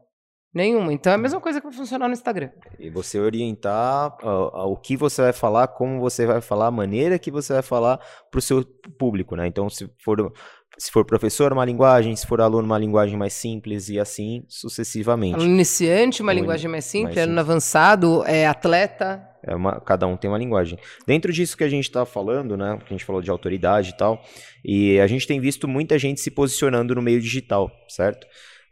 [0.55, 0.93] Nenhuma.
[0.93, 2.51] Então é a mesma coisa que vai funcionar no Instagram.
[2.79, 7.19] E você orientar ó, o que você vai falar, como você vai falar, a maneira
[7.19, 7.99] que você vai falar
[8.31, 8.65] para o seu
[8.97, 9.49] público, né?
[9.49, 10.33] Então, se for,
[10.79, 15.35] se for professor, uma linguagem, se for aluno, uma linguagem mais simples e assim sucessivamente.
[15.35, 19.29] Aluno iniciante, uma Aluno linguagem mais simples, mais aluno avançado, é atleta.
[19.43, 20.79] É uma, cada um tem uma linguagem.
[21.05, 22.79] Dentro disso que a gente está falando, né?
[22.79, 24.23] Que a gente falou de autoridade e tal,
[24.65, 28.25] e a gente tem visto muita gente se posicionando no meio digital, certo?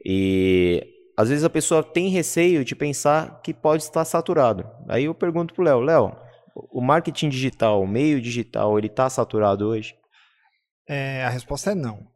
[0.04, 4.68] E às vezes a pessoa tem receio de pensar que pode estar saturado.
[4.88, 6.16] Aí eu pergunto pro Léo, Léo,
[6.54, 9.94] o marketing digital, o meio digital, ele está saturado hoje?
[10.88, 12.06] É, a resposta é não.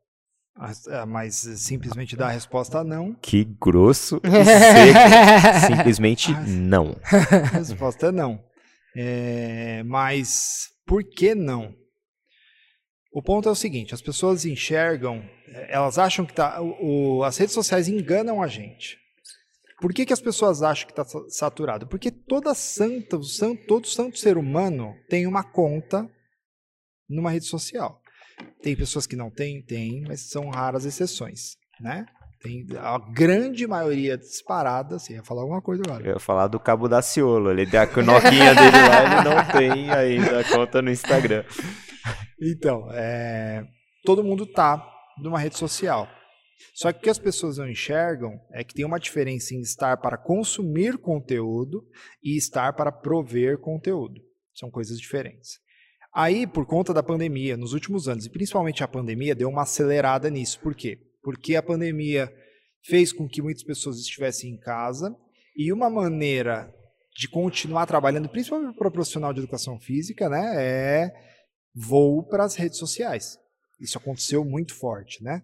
[0.88, 3.14] É, mas simplesmente dar a resposta não.
[3.20, 5.66] Que grosso e seco.
[5.66, 6.96] Simplesmente não.
[7.52, 8.42] A resposta é não.
[8.96, 11.74] É, mas por que não?
[13.16, 17.38] O ponto é o seguinte: as pessoas enxergam, eh, elas acham que tá, o, as
[17.38, 18.98] redes sociais enganam a gente.
[19.80, 21.86] Por que, que as pessoas acham que está saturado?
[21.86, 23.18] Porque toda santa,
[23.66, 26.06] todo santo ser humano tem uma conta
[27.08, 27.98] numa rede social.
[28.62, 32.04] Tem pessoas que não têm, tem, mas são raras exceções, né?
[32.42, 36.04] Tem a grande maioria disparada, você ia falar alguma coisa agora.
[36.04, 37.50] Eu ia falar do Cabo da Ciolo.
[37.50, 41.44] Ele deu a noquinha dele lá, ele não tem ainda a conta no Instagram.
[42.40, 43.66] Então, é,
[44.04, 44.86] todo mundo tá
[45.18, 46.08] numa rede social.
[46.74, 49.96] Só que o que as pessoas não enxergam é que tem uma diferença em estar
[49.98, 51.84] para consumir conteúdo
[52.22, 54.20] e estar para prover conteúdo.
[54.54, 55.58] São coisas diferentes.
[56.14, 60.30] Aí, por conta da pandemia, nos últimos anos, e principalmente a pandemia, deu uma acelerada
[60.30, 60.58] nisso.
[60.60, 60.98] Por quê?
[61.22, 62.32] Porque a pandemia
[62.82, 65.14] fez com que muitas pessoas estivessem em casa
[65.54, 66.72] e uma maneira
[67.16, 71.12] de continuar trabalhando, principalmente para o profissional de educação física, né, é
[71.76, 73.38] voo para as redes sociais.
[73.78, 75.42] Isso aconteceu muito forte, né?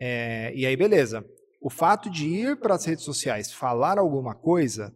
[0.00, 1.24] É, e aí, beleza.
[1.62, 4.92] O fato de ir para as redes sociais falar alguma coisa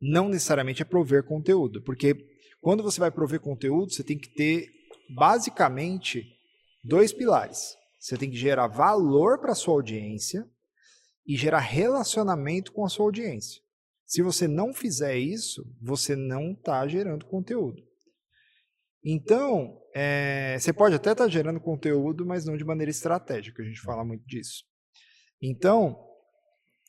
[0.00, 2.14] não necessariamente é prover conteúdo, porque
[2.60, 4.68] quando você vai prover conteúdo, você tem que ter
[5.08, 6.24] basicamente
[6.82, 7.76] dois pilares.
[7.98, 10.48] Você tem que gerar valor para sua audiência
[11.26, 13.60] e gerar relacionamento com a sua audiência.
[14.06, 17.87] Se você não fizer isso, você não está gerando conteúdo.
[19.04, 23.66] Então, é, você pode até estar tá gerando conteúdo, mas não de maneira estratégica, a
[23.66, 24.64] gente fala muito disso.
[25.40, 25.98] Então,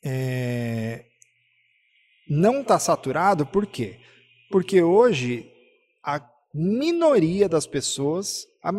[0.04, 1.06] é,
[2.28, 4.00] não está saturado, por quê?
[4.50, 5.50] Porque hoje
[6.02, 8.72] a minoria das pessoas, a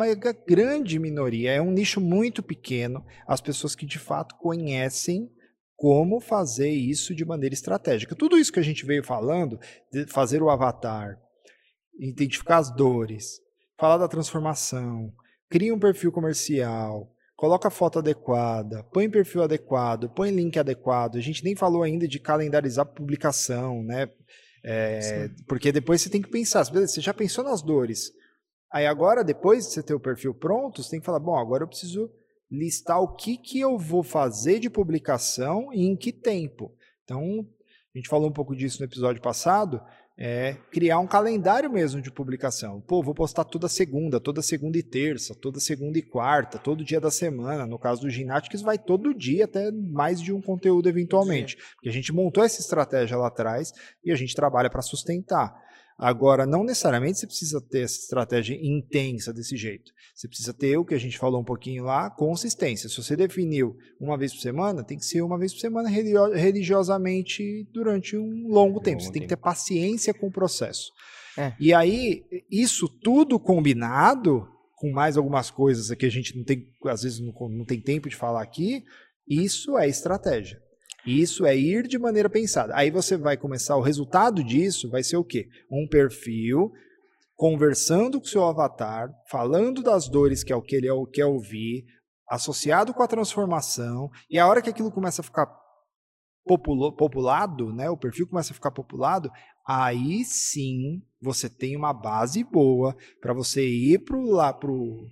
[0.46, 5.30] grande minoria, é um nicho muito pequeno, as pessoas que de fato conhecem
[5.76, 8.14] como fazer isso de maneira estratégica.
[8.14, 9.58] Tudo isso que a gente veio falando,
[9.90, 11.18] de fazer o avatar,
[11.98, 13.40] identificar as dores,
[13.78, 15.12] falar da transformação,
[15.48, 21.16] cria um perfil comercial, coloca a foto adequada, põe perfil adequado, põe link adequado.
[21.16, 24.08] A gente nem falou ainda de calendarizar publicação, né?
[24.64, 28.12] É, porque depois você tem que pensar, beleza, você já pensou nas dores.
[28.72, 31.64] Aí agora, depois de você ter o perfil pronto, você tem que falar, bom, agora
[31.64, 32.10] eu preciso
[32.50, 36.74] listar o que, que eu vou fazer de publicação e em que tempo.
[37.02, 37.46] Então,
[37.94, 39.82] a gente falou um pouco disso no episódio passado,
[40.18, 42.80] é criar um calendário mesmo de publicação.
[42.80, 47.00] Pô, vou postar toda segunda, toda segunda e terça, toda segunda e quarta, todo dia
[47.00, 47.66] da semana.
[47.66, 51.52] No caso do Ginatics, vai todo dia, até mais de um conteúdo eventualmente.
[51.52, 51.62] Sim.
[51.74, 53.72] Porque a gente montou essa estratégia lá atrás
[54.04, 55.61] e a gente trabalha para sustentar.
[55.98, 59.92] Agora, não necessariamente você precisa ter essa estratégia intensa desse jeito.
[60.14, 62.88] Você precisa ter o que a gente falou um pouquinho lá, consistência.
[62.88, 67.68] Se você definiu uma vez por semana, tem que ser uma vez por semana religiosamente
[67.72, 69.02] durante um longo tempo.
[69.02, 70.90] Você tem que ter paciência com o processo.
[71.36, 71.54] É.
[71.58, 77.02] E aí, isso tudo combinado, com mais algumas coisas que a gente não tem, às
[77.02, 78.84] vezes não, não tem tempo de falar aqui,
[79.26, 80.61] isso é estratégia.
[81.06, 82.74] Isso é ir de maneira pensada.
[82.76, 85.48] Aí você vai começar, o resultado disso vai ser o quê?
[85.70, 86.72] Um perfil
[87.34, 91.26] conversando com o seu avatar, falando das dores que é o que ele é, quer
[91.26, 91.84] ouvir,
[92.28, 95.46] associado com a transformação, e a hora que aquilo começa a ficar
[96.46, 99.28] populo, populado, né, o perfil começa a ficar populado,
[99.66, 105.06] aí sim você tem uma base boa para você ir lá pro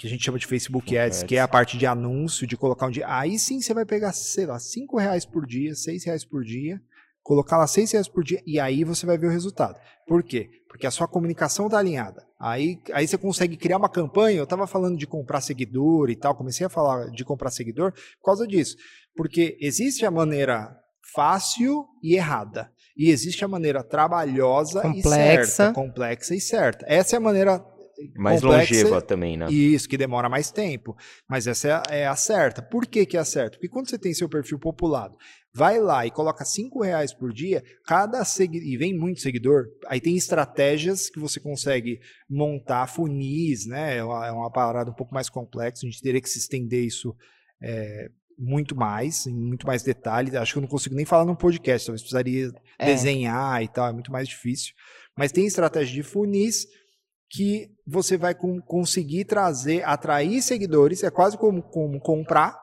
[0.00, 2.86] que a gente chama de Facebook Ads, que é a parte de anúncio, de colocar
[2.86, 3.04] um dia.
[3.06, 6.80] Aí sim você vai pegar, sei lá, 5 reais por dia, 6 reais por dia,
[7.22, 9.78] colocar lá 6 reais por dia e aí você vai ver o resultado.
[10.08, 10.48] Por quê?
[10.70, 12.26] Porque a sua comunicação está alinhada.
[12.40, 14.38] Aí, aí você consegue criar uma campanha.
[14.38, 18.24] Eu estava falando de comprar seguidor e tal, comecei a falar de comprar seguidor por
[18.24, 18.76] causa disso.
[19.14, 20.74] Porque existe a maneira
[21.14, 22.72] fácil e errada.
[22.96, 25.42] E existe a maneira trabalhosa complexa.
[25.42, 26.86] e certa, complexa e certa.
[26.88, 27.62] Essa é a maneira
[28.16, 29.50] mais complexa, longeva também, né?
[29.50, 30.96] Isso, que demora mais tempo.
[31.28, 32.62] Mas essa é a, é a certa.
[32.62, 33.56] Por que, que é a certa?
[33.56, 35.16] Porque quando você tem seu perfil populado,
[35.54, 40.00] vai lá e coloca cinco reais por dia, cada seguidor, e vem muito seguidor, aí
[40.00, 43.96] tem estratégias que você consegue montar, funis, né?
[43.96, 46.84] É uma, é uma parada um pouco mais complexa, a gente teria que se estender
[46.84, 47.14] isso
[47.62, 48.08] é,
[48.38, 50.34] muito mais, em muito mais detalhe.
[50.36, 52.86] Acho que eu não consigo nem falar num podcast, talvez precisaria é.
[52.86, 54.72] desenhar e tal, é muito mais difícil.
[55.16, 56.66] Mas tem estratégia de funis
[57.30, 62.58] que você vai com, conseguir trazer, atrair seguidores, é quase como, como comprar,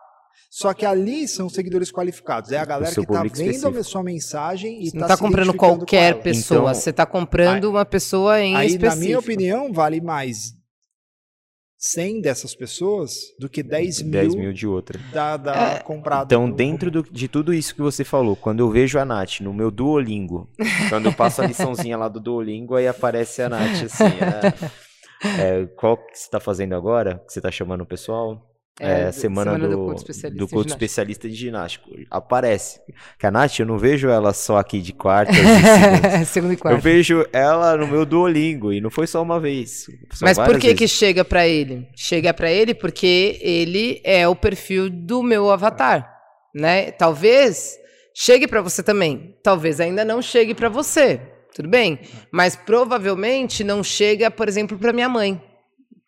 [0.49, 2.51] só que ali são seguidores qualificados.
[2.51, 3.77] É a galera que está vendo específico.
[3.77, 6.71] a sua mensagem e está não tá comprando qualquer pessoa.
[6.71, 8.95] Então, você está comprando aí, uma pessoa em aí, específico.
[8.95, 10.56] Na minha opinião, vale mais
[11.77, 14.99] 100 dessas pessoas do que 10 mil, 10 mil de outra.
[15.11, 15.79] Da, da é.
[15.79, 16.25] comprada.
[16.25, 19.53] Então, dentro do, de tudo isso que você falou, quando eu vejo a Nath no
[19.53, 20.49] meu Duolingo,
[20.89, 24.03] quando eu passo a liçãozinha lá do Duolingo, aí aparece a Nath assim.
[24.03, 27.21] É, é, qual que você está fazendo agora?
[27.27, 28.46] Que você está chamando o pessoal?
[28.79, 30.75] É, É, semana, semana do do, culto especialista do culto ginástica.
[30.85, 31.85] especialista de ginástica.
[32.11, 32.79] Aparece.
[33.17, 36.27] Que a Nath, eu não vejo ela só aqui de quartas e segundas.
[36.27, 36.81] Segundo e Eu quarto.
[36.81, 39.87] vejo ela no meu Duolingo, e não foi só uma vez.
[40.21, 40.91] Mas por que que vezes.
[40.91, 41.87] chega pra ele?
[41.95, 46.07] Chega pra ele porque ele é o perfil do meu avatar,
[46.53, 46.91] né?
[46.91, 47.75] Talvez
[48.13, 49.35] chegue pra você também.
[49.43, 51.19] Talvez ainda não chegue pra você.
[51.55, 51.99] Tudo bem?
[52.31, 55.41] Mas provavelmente não chega, por exemplo, pra minha mãe,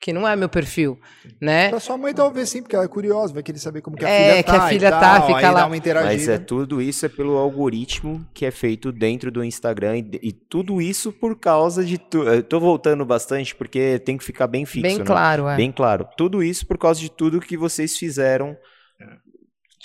[0.02, 0.98] que não é meu perfil,
[1.42, 1.70] né?
[1.70, 4.10] Pra sua mãe talvez sim, porque ela é curiosa, vai querer saber como que a
[4.10, 4.64] É, filha que tá.
[4.64, 5.70] a e filha tá, tal, fica lá.
[6.04, 10.32] Mas é tudo isso é pelo algoritmo que é feito dentro do Instagram e, e
[10.32, 14.66] tudo isso por causa de tu, eu tô voltando bastante porque tem que ficar bem
[14.66, 15.04] fixo, Bem né?
[15.06, 15.58] claro, é.
[15.58, 16.08] Bem claro.
[16.16, 18.56] Tudo isso por causa de tudo que vocês fizeram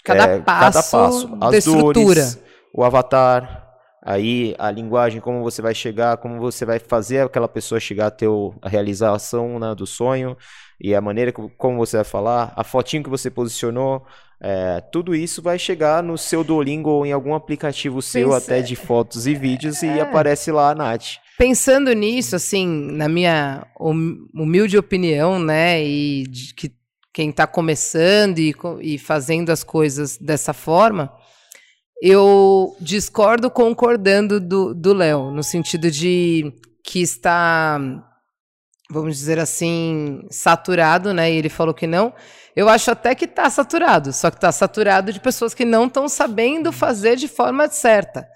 [0.05, 1.27] cada, é, passo cada passo.
[1.37, 1.92] da As estrutura.
[1.92, 2.38] dores,
[2.72, 3.63] o avatar,
[4.04, 8.10] aí a linguagem, como você vai chegar, como você vai fazer aquela pessoa chegar a
[8.10, 8.28] ter
[8.62, 10.36] a realização né, do sonho
[10.80, 14.04] e a maneira co- como você vai falar, a fotinho que você posicionou,
[14.40, 18.76] é, tudo isso vai chegar no seu Duolingo ou em algum aplicativo seu até de
[18.76, 20.00] fotos e vídeos e É.
[20.02, 21.16] aparece lá a Nath.
[21.38, 26.72] Pensando nisso, assim, na minha hum- humilde opinião, né, e de que
[27.12, 31.12] quem está começando e, e fazendo as coisas dessa forma,
[32.02, 36.52] eu discordo concordando do Léo, no sentido de
[36.85, 37.80] que está,
[38.90, 42.12] vamos dizer assim, saturado, né, e ele falou que não.
[42.54, 46.09] Eu acho até que está saturado, só que está saturado de pessoas que não estão
[46.09, 48.28] sabendo fazer de forma certa.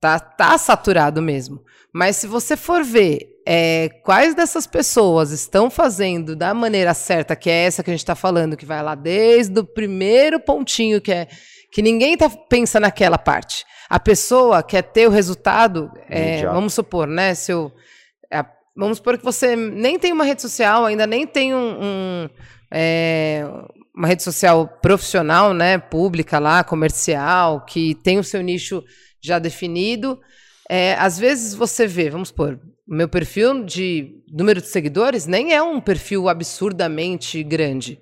[0.00, 1.60] Tá, tá saturado mesmo.
[1.92, 7.50] Mas se você for ver é, quais dessas pessoas estão fazendo da maneira certa, que
[7.50, 11.10] é essa que a gente está falando, que vai lá desde o primeiro pontinho, que
[11.10, 11.26] é
[11.70, 13.64] que ninguém tá, pensa naquela parte.
[13.88, 17.34] A pessoa quer ter o resultado, é, vamos supor, né?
[17.34, 17.72] Se eu,
[18.30, 18.44] é,
[18.76, 22.28] vamos supor que você nem tem uma rede social, ainda nem tem um, um,
[22.70, 23.44] é,
[23.94, 25.78] uma rede social profissional, né?
[25.78, 28.84] Pública lá, comercial, que tem o seu nicho
[29.20, 30.20] já definido.
[30.68, 35.62] É, às vezes você vê, vamos supor, meu perfil de número de seguidores nem é
[35.62, 37.98] um perfil absurdamente grande,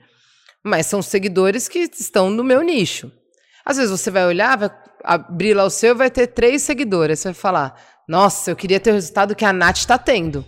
[0.64, 3.10] mas são seguidores que estão no meu nicho.
[3.66, 4.70] Às vezes você vai olhar, vai
[5.02, 7.18] abrir lá o seu e vai ter três seguidores.
[7.18, 7.74] Você vai falar,
[8.08, 10.46] nossa, eu queria ter o resultado que a Nath está tendo.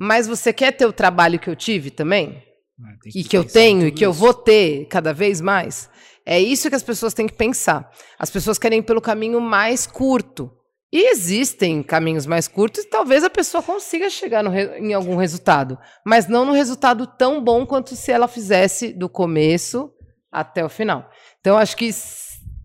[0.00, 2.42] Mas você quer ter o trabalho que eu tive também?
[2.82, 4.18] É, tem e que eu tenho e que eu isso.
[4.18, 5.90] vou ter cada vez mais.
[6.24, 7.90] É isso que as pessoas têm que pensar.
[8.18, 10.50] As pessoas querem ir pelo caminho mais curto.
[10.92, 15.78] E existem caminhos mais curtos e talvez a pessoa consiga chegar no em algum resultado,
[16.04, 19.88] mas não no resultado tão bom quanto se ela fizesse do começo
[20.32, 21.08] até o final.
[21.40, 21.90] Então, acho que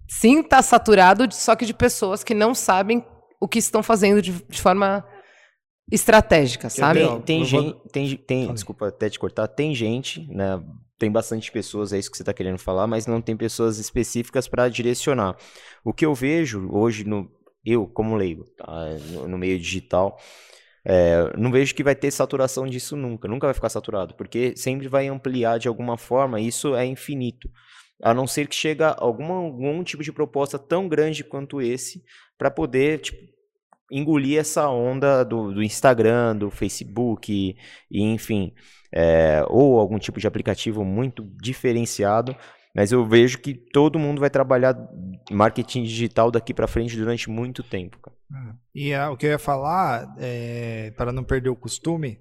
[0.08, 3.04] sim, está saturado, de- só que de pessoas que não sabem
[3.40, 5.06] o que estão fazendo de, de forma
[5.92, 7.00] estratégica, sabe?
[7.00, 10.62] Tem, tem vou- gente, tem, tem desculpa até te cortar, tem gente, né?
[10.98, 14.48] Tem bastante pessoas, é isso que você está querendo falar, mas não tem pessoas específicas
[14.48, 15.36] para direcionar.
[15.84, 17.30] O que eu vejo hoje no
[17.66, 18.66] eu como leigo, tá,
[19.12, 20.18] no, no meio digital,
[20.86, 24.88] é, não vejo que vai ter saturação disso nunca, nunca vai ficar saturado, porque sempre
[24.88, 27.50] vai ampliar de alguma forma, e isso é infinito.
[28.02, 32.04] A não ser que chega alguma, algum tipo de proposta tão grande quanto esse
[32.38, 33.20] para poder tipo,
[33.92, 37.56] engolir essa onda do, do Instagram, do Facebook, e,
[37.90, 38.54] e enfim,
[38.92, 42.36] é, ou algum tipo de aplicativo muito diferenciado.
[42.76, 44.76] Mas eu vejo que todo mundo vai trabalhar
[45.32, 47.98] marketing digital daqui para frente durante muito tempo.
[48.00, 48.16] Cara.
[48.74, 52.20] E ah, o que eu ia falar, é, para não perder o costume,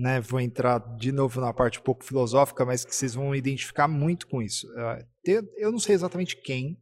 [0.00, 3.88] né, vou entrar de novo na parte um pouco filosófica, mas que vocês vão identificar
[3.88, 4.66] muito com isso.
[5.24, 6.78] Tem- Eu não sei exatamente quem,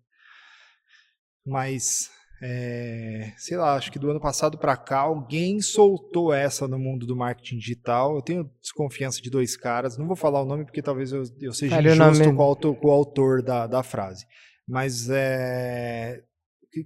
[1.44, 2.10] mas
[2.42, 7.06] é, sei lá, acho que do ano passado para cá alguém soltou essa no mundo
[7.06, 8.14] do marketing digital.
[8.16, 11.52] Eu tenho desconfiança de dois caras, não vou falar o nome porque talvez eu, eu
[11.52, 14.26] seja o injusto com o autor, com o autor da, da frase.
[14.68, 16.22] Mas é,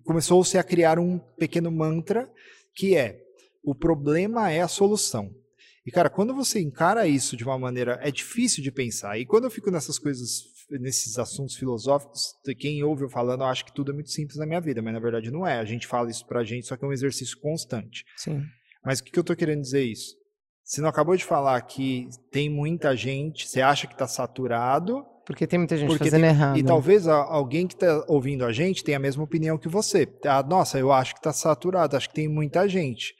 [0.05, 2.31] começou-se a criar um pequeno mantra
[2.75, 3.21] que é
[3.65, 5.35] o problema é a solução.
[5.87, 7.99] E, cara, quando você encara isso de uma maneira.
[8.03, 9.19] É difícil de pensar.
[9.19, 13.65] E quando eu fico nessas coisas, nesses assuntos filosóficos, quem ouve eu falando, eu acho
[13.65, 15.59] que tudo é muito simples na minha vida, mas na verdade não é.
[15.59, 18.05] A gente fala isso pra gente, só que é um exercício constante.
[18.17, 18.43] Sim.
[18.85, 20.15] Mas o que, que eu tô querendo dizer isso?
[20.63, 25.47] Você não acabou de falar que tem muita gente, você acha que tá saturado, Porque
[25.47, 26.59] tem muita gente fazendo tem- errado.
[26.59, 30.07] E talvez a- alguém que está ouvindo a gente tenha a mesma opinião que você.
[30.25, 33.15] Ah, nossa, eu acho que está saturado, acho que tem muita gente.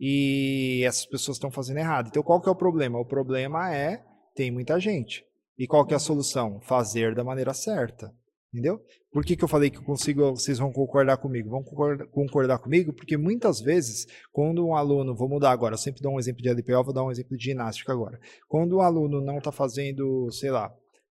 [0.00, 2.08] E essas pessoas estão fazendo errado.
[2.08, 2.98] Então, qual que é o problema?
[2.98, 4.02] O problema é
[4.34, 5.24] tem muita gente.
[5.58, 6.58] E qual que é a solução?
[6.62, 8.10] Fazer da maneira certa.
[8.52, 8.80] Entendeu?
[9.12, 11.50] Por que, que eu falei que eu consigo, vocês vão concordar comigo?
[11.50, 12.92] Vão concordar, concordar comigo?
[12.92, 16.48] Porque muitas vezes, quando um aluno, vou mudar agora, eu sempre dou um exemplo de
[16.50, 18.18] LPO, vou dar um exemplo de ginástica agora.
[18.48, 20.72] Quando um aluno não está fazendo, sei lá,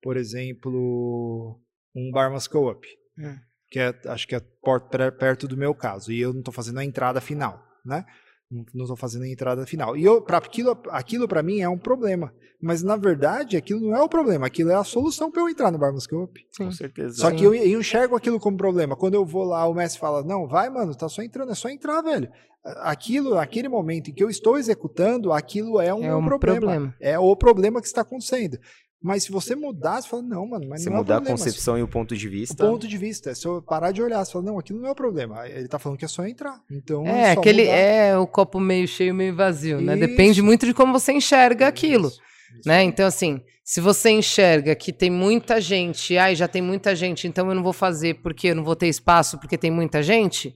[0.02, 1.60] por exemplo,
[1.94, 2.84] um Barmas Co-op,
[3.18, 3.36] Hum.
[3.70, 4.40] que é, acho que é
[5.18, 8.04] perto do meu caso, e eu não estou fazendo a entrada final, né?
[8.50, 9.96] Não- estou fazendo a entrada final.
[9.96, 12.32] E eu, pra, aquilo, aquilo para mim é um problema.
[12.60, 14.46] Mas, na verdade, aquilo não é o problema.
[14.46, 16.38] Aquilo é a solução para eu entrar no Barmas Co-op.
[16.58, 17.14] Com certeza.
[17.16, 18.96] Só que eu, eu enxergo aquilo como problema.
[18.96, 21.68] Quando eu vou lá, o mestre fala: Não, vai, mano, tá só entrando, é só
[21.70, 22.28] entrar, velho.
[22.82, 26.58] Aquilo, naquele momento em que eu estou executando, aquilo é um, É um problema.
[26.60, 26.94] problema.
[27.00, 28.58] É o problema que está acontecendo.
[29.02, 31.22] Mas se você mudar, você fala: Não, mano, mas Você não mudar é a o
[31.22, 31.38] problema.
[31.44, 32.66] concepção e o ponto de O vista.
[32.66, 34.94] ponto de vista, se eu parar de olhar, você fala: Não, aquilo não é o
[34.94, 35.48] problema.
[35.48, 36.60] Ele tá falando que é só entrar.
[36.70, 37.74] Então, É, só aquele mudar.
[37.76, 39.96] é o copo meio cheio, meio vazio, né?
[39.96, 40.06] Isso.
[40.06, 42.20] Depende muito de como você enxerga aquilo, Isso,
[42.58, 42.68] isso.
[42.68, 42.82] né?
[42.82, 47.48] Então assim, se você enxerga que tem muita gente, ai, já tem muita gente, então
[47.48, 50.54] eu não vou fazer porque eu não vou ter espaço porque tem muita gente,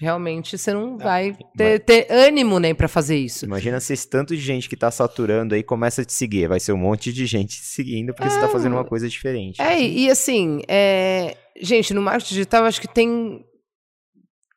[0.00, 3.44] realmente você não vai ter, ter ânimo nem pra fazer isso.
[3.44, 6.48] Imagina se esse tanto de gente que tá saturando aí começa a te seguir.
[6.48, 9.62] Vai ser um monte de gente te seguindo porque você tá fazendo uma coisa diferente.
[9.62, 13.44] É, e, assim, é, gente, no marketing digital acho que tem.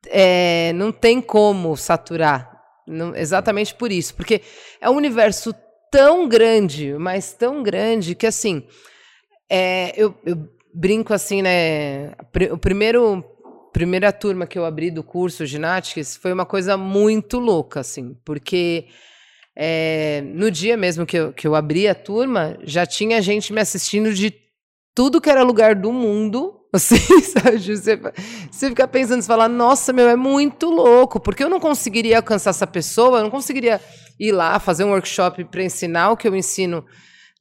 [0.08, 2.50] é, não tem como saturar.
[2.88, 4.16] Não- exatamente por isso.
[4.16, 4.42] Porque
[4.82, 5.54] é um universo
[5.92, 8.64] tão grande, mas tão grande, que assim.
[9.50, 12.14] é, eu, eu brinco assim, né?
[12.52, 13.24] O primeiro.
[13.74, 18.88] Primeira turma que eu abri do curso Ginatics foi uma coisa muito louca, assim, porque
[19.56, 23.62] é, no dia mesmo que eu, que eu abri a turma, já tinha gente me
[23.62, 24.34] assistindo de
[24.96, 26.58] tudo que era lugar do mundo.
[26.74, 27.60] Assim, sabe?
[27.60, 28.00] Você,
[28.50, 32.52] você fica pensando, você fala, nossa, meu, é muito louco, porque eu não conseguiria alcançar
[32.52, 33.82] essa pessoa, eu não conseguiria
[34.18, 36.86] ir lá fazer um workshop para ensinar o que eu ensino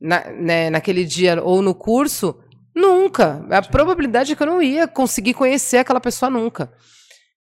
[0.00, 2.42] na, né, naquele dia ou no curso.
[2.74, 3.44] Nunca.
[3.50, 6.72] A probabilidade é que eu não ia conseguir conhecer aquela pessoa nunca.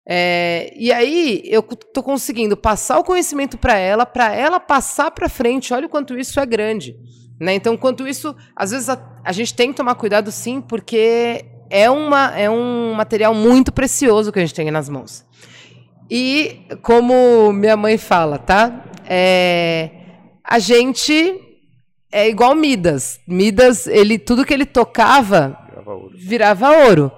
[0.08, 5.30] É, e aí eu tô conseguindo passar o conhecimento para ela, para ela passar para
[5.30, 5.74] frente.
[5.74, 6.96] Olha o quanto isso é grande.
[7.40, 7.54] Né?
[7.54, 11.90] Então, quanto isso, às vezes a, a gente tem que tomar cuidado sim, porque é,
[11.90, 15.26] uma, é um material muito precioso que a gente tem nas mãos.
[16.10, 18.86] E como minha mãe fala, tá?
[19.06, 19.92] É,
[20.44, 21.49] a gente
[22.12, 23.20] é igual Midas.
[23.28, 26.16] Midas, ele, tudo que ele tocava Grava ouro.
[26.18, 27.12] virava ouro.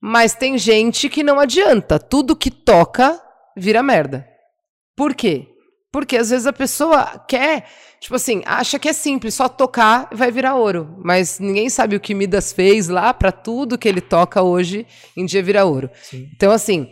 [0.00, 1.98] Mas tem gente que não adianta.
[1.98, 3.20] Tudo que toca
[3.56, 4.26] vira merda.
[4.96, 5.46] Por quê?
[5.90, 7.66] Porque às vezes a pessoa quer,
[7.98, 10.94] tipo assim, acha que é simples, só tocar vai virar ouro.
[11.02, 15.24] Mas ninguém sabe o que Midas fez lá para tudo que ele toca hoje em
[15.24, 15.90] dia virar ouro.
[16.02, 16.28] Sim.
[16.34, 16.88] Então, assim,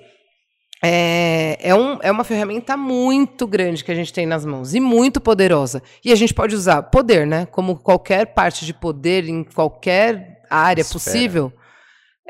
[0.82, 4.80] é, é, um, é uma ferramenta muito grande que a gente tem nas mãos e
[4.80, 5.82] muito poderosa.
[6.04, 7.46] E a gente pode usar poder, né?
[7.46, 10.92] Como qualquer parte de poder em qualquer área Esfera.
[10.92, 11.52] possível.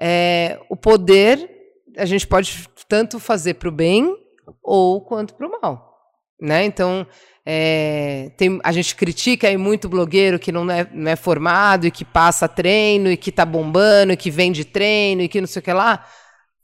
[0.01, 1.57] É, o poder
[1.97, 4.15] a gente pode tanto fazer para o bem
[4.63, 5.97] ou quanto para o mal.
[6.41, 6.65] Né?
[6.65, 7.07] Então,
[7.45, 11.91] é, tem, a gente critica aí muito blogueiro que não é, não é formado e
[11.91, 15.61] que passa treino e que tá bombando e que vende treino e que não sei
[15.61, 16.05] o que lá.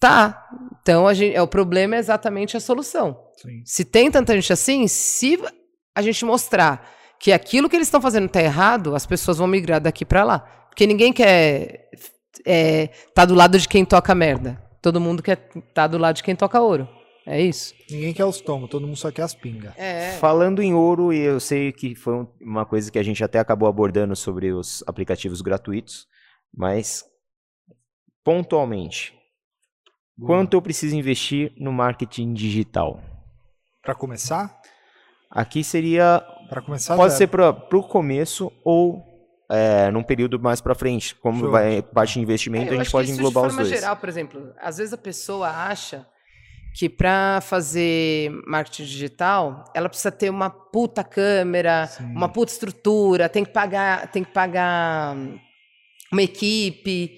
[0.03, 0.49] Tá.
[0.83, 3.17] Então, a gente, é, o problema é exatamente a solução.
[3.41, 3.63] Sim.
[3.65, 5.39] Se tem tanta gente assim, se
[5.95, 6.91] a gente mostrar
[7.21, 10.41] que aquilo que eles estão fazendo está errado, as pessoas vão migrar daqui para lá.
[10.69, 11.89] Porque ninguém quer
[12.45, 14.61] é, tá do lado de quem toca merda.
[14.83, 15.37] Todo mundo quer
[15.73, 16.89] tá do lado de quem toca ouro.
[17.25, 17.73] É isso.
[17.89, 19.73] Ninguém quer os tomos, todo mundo só quer as pingas.
[19.79, 20.17] É.
[20.19, 23.39] Falando em ouro, e eu sei que foi um- uma coisa que a gente até
[23.39, 26.09] acabou abordando sobre os aplicativos gratuitos,
[26.53, 27.05] mas
[28.25, 29.15] pontualmente,
[30.21, 33.01] quanto eu preciso investir no marketing digital?
[33.83, 34.61] Para começar?
[35.31, 37.19] Aqui seria, Para começar, pode zero.
[37.19, 39.03] ser para o começo ou
[39.51, 41.15] é, num período mais para frente.
[41.15, 41.51] Como Show.
[41.51, 43.81] vai de investimento, É, a gente pode englobar de os forma dois.
[43.81, 46.07] geral, por exemplo, às vezes a pessoa acha
[46.75, 52.05] que para fazer marketing digital, ela precisa ter uma puta câmera, Sim.
[52.05, 55.39] uma puta estrutura, tem que pagar, tem que pagar hum,
[56.11, 57.11] uma equipe,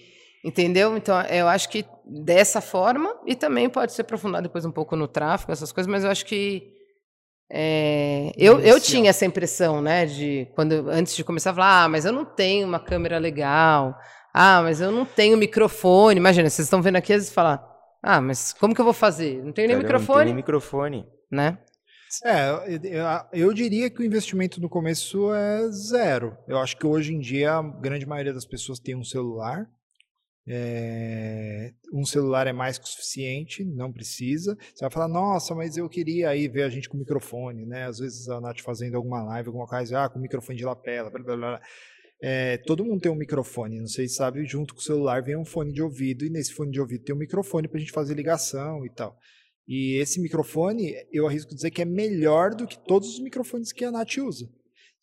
[0.45, 0.97] entendeu?
[0.97, 5.09] Então, eu acho que dessa forma e também pode se aprofundar depois um pouco no
[5.09, 6.71] tráfego, essas coisas, mas eu acho que
[7.51, 11.89] é, eu, eu tinha essa impressão, né, de quando antes de começar a falar, ah,
[11.89, 13.95] mas eu não tenho uma câmera legal,
[14.33, 16.19] ah, mas eu não tenho microfone.
[16.19, 17.65] Imagina, vocês estão vendo aqui, às vezes falar,
[18.03, 19.43] ah, mas como que eu vou fazer?
[19.45, 21.07] Não tenho nem Cara, não microfone, nem microfone.
[21.31, 21.59] né?
[22.25, 26.37] É, eu, eu- eu diria que o investimento no começo é zero.
[26.47, 29.67] Eu acho que hoje em dia a grande maioria das pessoas tem um celular.
[30.47, 34.57] É, um celular é mais que o suficiente, não precisa.
[34.75, 37.87] Você vai falar, nossa, mas eu queria aí ver a gente com microfone, né?
[37.87, 41.23] Às vezes a Nath fazendo alguma live, alguma coisa, ah, com microfone de lapela, blá,
[41.23, 41.61] blá, blá.
[42.23, 45.37] É, todo mundo tem um microfone, não sei se sabe, junto com o celular vem
[45.37, 47.93] um fone de ouvido, e nesse fone de ouvido tem um microfone para a gente
[47.93, 49.19] fazer ligação e tal.
[49.67, 53.85] E esse microfone, eu arrisco dizer que é melhor do que todos os microfones que
[53.85, 54.49] a Nath usa.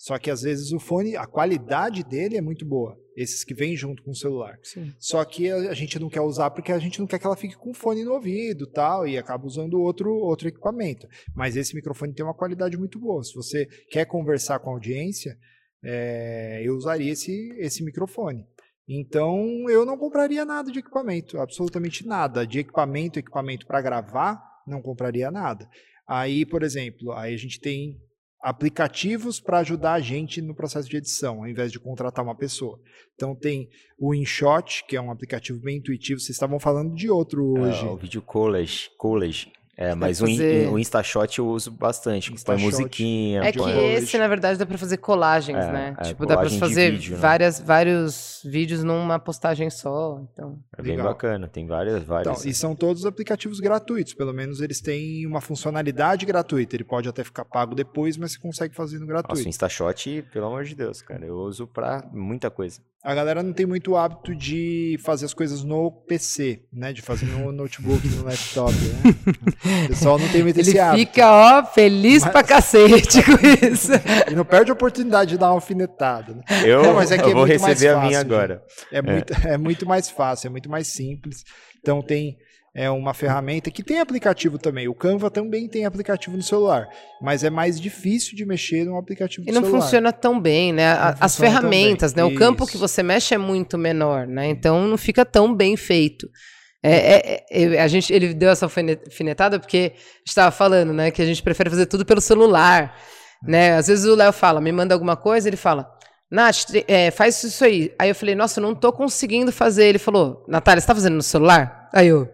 [0.01, 3.77] Só que às vezes o fone, a qualidade dele é muito boa, esses que vêm
[3.77, 4.57] junto com o celular.
[4.63, 4.91] Sim.
[4.97, 7.55] Só que a, gente não quer usar porque a gente não quer que ela fique
[7.55, 11.07] com fone no ouvido tal, e acaba usando outro, outro equipamento.
[11.35, 13.23] Mas esse microfone tem uma qualidade muito boa.
[13.23, 15.37] Se você quer conversar com a audiência,
[15.83, 18.43] é, eu usaria esse, esse microfone.
[18.89, 22.43] Então eu não compraria nada de equipamento, absolutamente nada.
[22.47, 25.69] De equipamento, equipamento para gravar, não compraria nada.
[26.07, 28.01] Aí, por exemplo, aí a gente tem
[28.41, 32.79] aplicativos para ajudar a gente no processo de edição, ao invés de contratar uma pessoa.
[33.15, 33.69] Então tem
[33.99, 36.19] o InShot, que é um aplicativo bem intuitivo.
[36.19, 37.85] Vocês estavam falando de outro hoje.
[37.85, 39.51] É, o vídeo college, college.
[39.77, 40.67] É, mas fazer...
[40.67, 42.27] o, o InstaShot eu uso bastante.
[42.29, 42.63] Põe InstaShot.
[42.65, 43.41] musiquinha.
[43.41, 45.95] É que põe- esse, na verdade, dá pra fazer colagens, É, né?
[45.97, 47.19] é, tipo, dá pra fazer vídeo, né?
[47.19, 50.21] várias, vários vídeos numa postagem só.
[50.33, 51.07] Então, É bem Legal.
[51.13, 52.39] bacana, tem várias, várias.
[52.39, 56.75] Então, e são todos aplicativos gratuitos, pelo menos eles têm uma funcionalidade gratuita.
[56.75, 59.45] Ele pode até ficar pago depois, mas você consegue fazer no Nossa, gratuito.
[59.45, 62.81] o InstaShot, pelo amor de Deus, cara, eu uso pra muita coisa.
[63.03, 66.93] A galera não tem muito hábito de fazer as coisas no PC, né?
[66.93, 69.15] De fazer no notebook, no laptop, né?
[69.63, 70.99] O pessoal não tem muito ele esse hábito.
[71.11, 73.91] fica, ó, feliz Mas- pra cacete com isso.
[74.31, 76.41] E não perde a oportunidade de dar uma alfinetada, né?
[76.65, 78.33] Eu, Não, mas é que eu é vou muito mais receber a fácil, minha gente.
[78.33, 78.63] agora.
[78.91, 79.57] É muito, é.
[79.57, 81.43] muito mais fácil, é muito mais simples.
[81.79, 82.37] Então tem
[82.73, 84.87] é uma ferramenta que tem aplicativo também.
[84.87, 86.87] O Canva também tem aplicativo no celular,
[87.21, 89.81] mas é mais difícil de mexer num aplicativo E do não celular.
[89.81, 90.87] funciona tão bem, né?
[90.93, 92.23] A- As ferramentas, né?
[92.23, 92.33] bem.
[92.33, 92.87] O campo que Isso.
[92.87, 94.47] você mexe é muito menor, né?
[94.47, 96.29] Então não fica tão bem feito.
[96.83, 99.93] É, é- é- a gente, ele deu essa alfine- alfinetada porque
[100.25, 101.11] estava falando, né?
[101.11, 102.97] Que a gente prefere fazer tudo pelo celular,
[103.43, 103.75] né?
[103.77, 105.87] Às vezes o Léo fala, me manda alguma coisa, ele fala,
[106.31, 107.93] Nath, é, faz isso aí.
[107.99, 109.85] Aí eu falei, nossa, eu não tô conseguindo fazer.
[109.85, 111.89] Ele falou, Natália, você tá fazendo no celular?
[111.93, 112.27] Aí eu,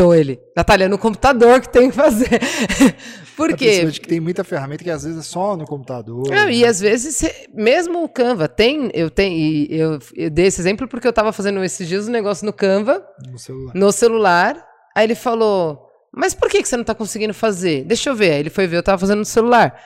[0.00, 0.40] tô ele.
[0.56, 2.40] Natália, é no computador que tem que fazer.
[3.36, 3.86] Por quê?
[3.92, 6.28] que tem muita ferramenta que às vezes é só no computador.
[6.28, 7.22] Não, e às vezes,
[7.54, 11.32] mesmo o Canva tem, eu tenho, e eu, eu dei esse exemplo porque eu tava
[11.32, 13.74] fazendo esses dias um negócio no Canva, no celular.
[13.74, 15.80] no celular, aí ele falou,
[16.14, 17.84] mas por que, que você não tá conseguindo fazer?
[17.84, 19.78] Deixa eu ver, aí ele foi ver, eu tava fazendo no celular.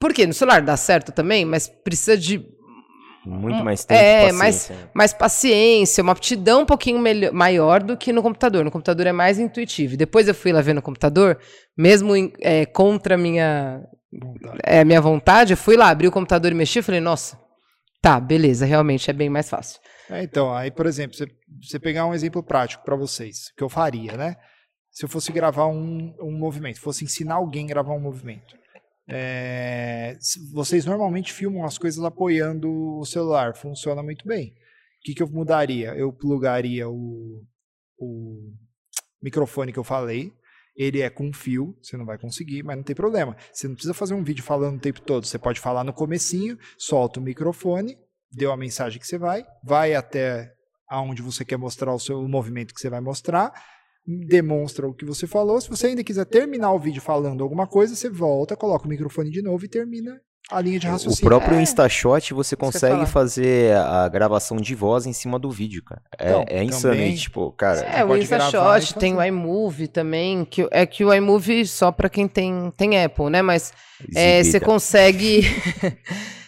[0.00, 0.26] Por quê?
[0.26, 2.42] No celular dá certo também, mas precisa de
[3.24, 4.00] Muito mais tempo.
[4.00, 4.90] é, paciência, mas- né?
[4.94, 8.64] mais paciência, uma aptidão um pouquinho melhor, maior do que no computador.
[8.64, 9.94] No computador é mais intuitivo.
[9.94, 11.38] E Depois eu fui lá ver no computador,
[11.76, 14.58] mesmo em- é, contra a minha, Vontade.
[14.64, 17.38] é, minha vontade, eu fui lá, abri o computador e mexi e falei, nossa,
[18.00, 19.80] tá, beleza, realmente é bem mais fácil.
[20.10, 21.26] É, então, aí, por exemplo, você,
[21.62, 24.34] você pegar um exemplo prático para vocês, que eu faria, né?
[24.90, 28.54] Se eu fosse gravar um, um movimento, fosse ensinar alguém a gravar um movimento.
[29.14, 30.16] É,
[30.54, 34.48] vocês normalmente filmam as coisas apoiando o celular, funciona muito bem.
[34.48, 35.94] O que, que eu mudaria?
[35.94, 37.44] Eu plugaria o,
[37.98, 38.52] o
[39.22, 40.32] microfone que eu falei,
[40.74, 43.36] ele é com fio, você não vai conseguir, mas não tem problema.
[43.52, 46.58] Você não precisa fazer um vídeo falando o tempo todo, você pode falar no comecinho,
[46.78, 47.98] solta o microfone,
[48.30, 50.54] deu a mensagem que você vai, vai até
[50.88, 53.52] aonde você quer mostrar o seu o movimento que você vai mostrar,
[54.06, 55.60] demonstra o que você falou.
[55.60, 59.30] Se você ainda quiser terminar o vídeo falando alguma coisa, você volta, coloca o microfone
[59.30, 61.28] de novo e termina a linha de O raciocínio.
[61.30, 61.62] próprio É.
[61.62, 66.02] InstaShot você consegue fazer a gravação de voz em cima do vídeo, cara.
[66.18, 67.80] É, Então, é insano, também- tipo, cara.
[67.82, 72.10] É, o InstaShot, e tem o iMovie também, que é que o iMovie só para
[72.10, 73.40] quem tem, tem Apple, né?
[73.40, 73.72] Mas
[74.16, 75.42] é, você consegue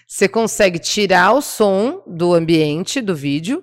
[0.07, 3.63] você consegue tirar o som do ambiente do vídeo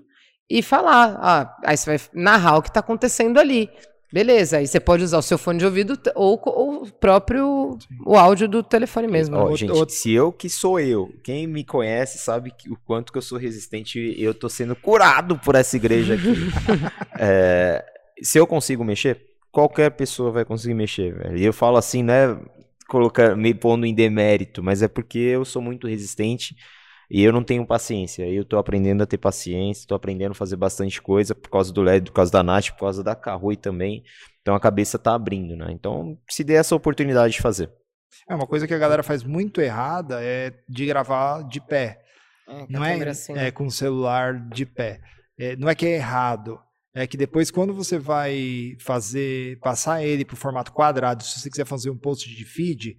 [0.58, 1.18] e falar.
[1.22, 3.70] Ah, aí você vai narrar o que está acontecendo ali.
[4.14, 8.18] Beleza, aí você pode usar o seu fone de ouvido ou, ou o próprio o
[8.18, 9.38] áudio do telefone mesmo.
[9.38, 9.42] Né?
[9.42, 13.10] Outro- gente, outro- se eu que sou eu, quem me conhece sabe que- o quanto
[13.14, 16.26] que eu sou resistente e eu tô sendo curado por essa igreja aqui.
[17.20, 17.84] É,
[18.22, 19.22] se eu consigo mexer,
[19.52, 21.38] qualquer pessoa vai conseguir mexer, velho.
[21.38, 22.38] E eu falo assim, né,
[22.90, 26.56] colocar, me pondo em demérito, mas é porque eu sou muito resistente
[27.14, 28.26] e eu não tenho paciência.
[28.26, 31.82] Eu tô aprendendo a ter paciência, tô aprendendo a fazer bastante coisa por causa do
[31.82, 34.02] LED, por causa da Nath, por causa da Carrui também.
[34.42, 35.74] Então a cabeça tá abrindo, né?
[35.74, 37.70] Então, se der essa oportunidade de fazer.
[38.30, 42.02] É uma coisa que a galera faz muito errada é de gravar de pé.
[42.48, 43.48] É, Não é, assim, né?
[43.48, 45.02] é com o celular de pé.
[45.38, 46.58] É, não é que é errado.
[46.96, 51.50] É que depois, quando você vai fazer, passar ele para o formato quadrado, se você
[51.50, 52.98] quiser fazer um post de feed,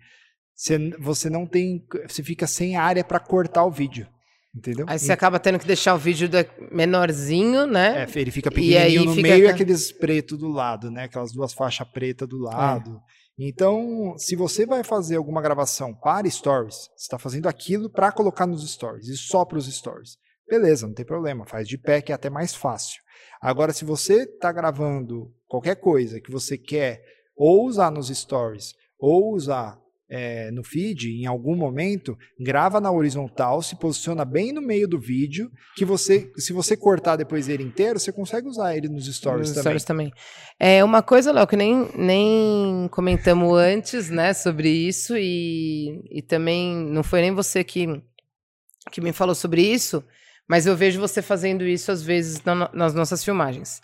[0.62, 1.84] você, você não tem.
[2.06, 4.06] Você fica sem área para cortar o vídeo.
[4.54, 4.84] Entendeu?
[4.86, 6.28] Aí você acaba tendo que deixar o vídeo
[6.70, 8.04] menorzinho, né?
[8.04, 11.04] É, ele fica E pequenininho no fica meio e aqueles preto do lado, né?
[11.04, 13.00] Aquelas duas faixas pretas do lado.
[13.36, 18.46] Então, se você vai fazer alguma gravação para stories, você está fazendo aquilo para colocar
[18.46, 20.18] nos stories e só para os stories.
[20.46, 23.00] Beleza, não tem problema, faz de pé que é até mais fácil.
[23.40, 27.02] Agora, se você está gravando qualquer coisa que você quer
[27.34, 29.81] ou usar nos stories ou usar
[30.14, 35.00] é, no feed, em algum momento, grava na horizontal, se posiciona bem no meio do
[35.00, 39.48] vídeo, que você, se você cortar depois ele inteiro, você consegue usar ele nos stories
[39.48, 39.62] Nos também.
[39.78, 40.12] stories também.
[40.60, 46.76] É uma coisa, Léo, que nem, nem comentamos antes, né, sobre isso, e, e também
[46.76, 47.86] não foi nem você que,
[48.90, 50.04] que me falou sobre isso,
[50.46, 53.80] mas eu vejo você fazendo isso às vezes na- nas nossas filmagens.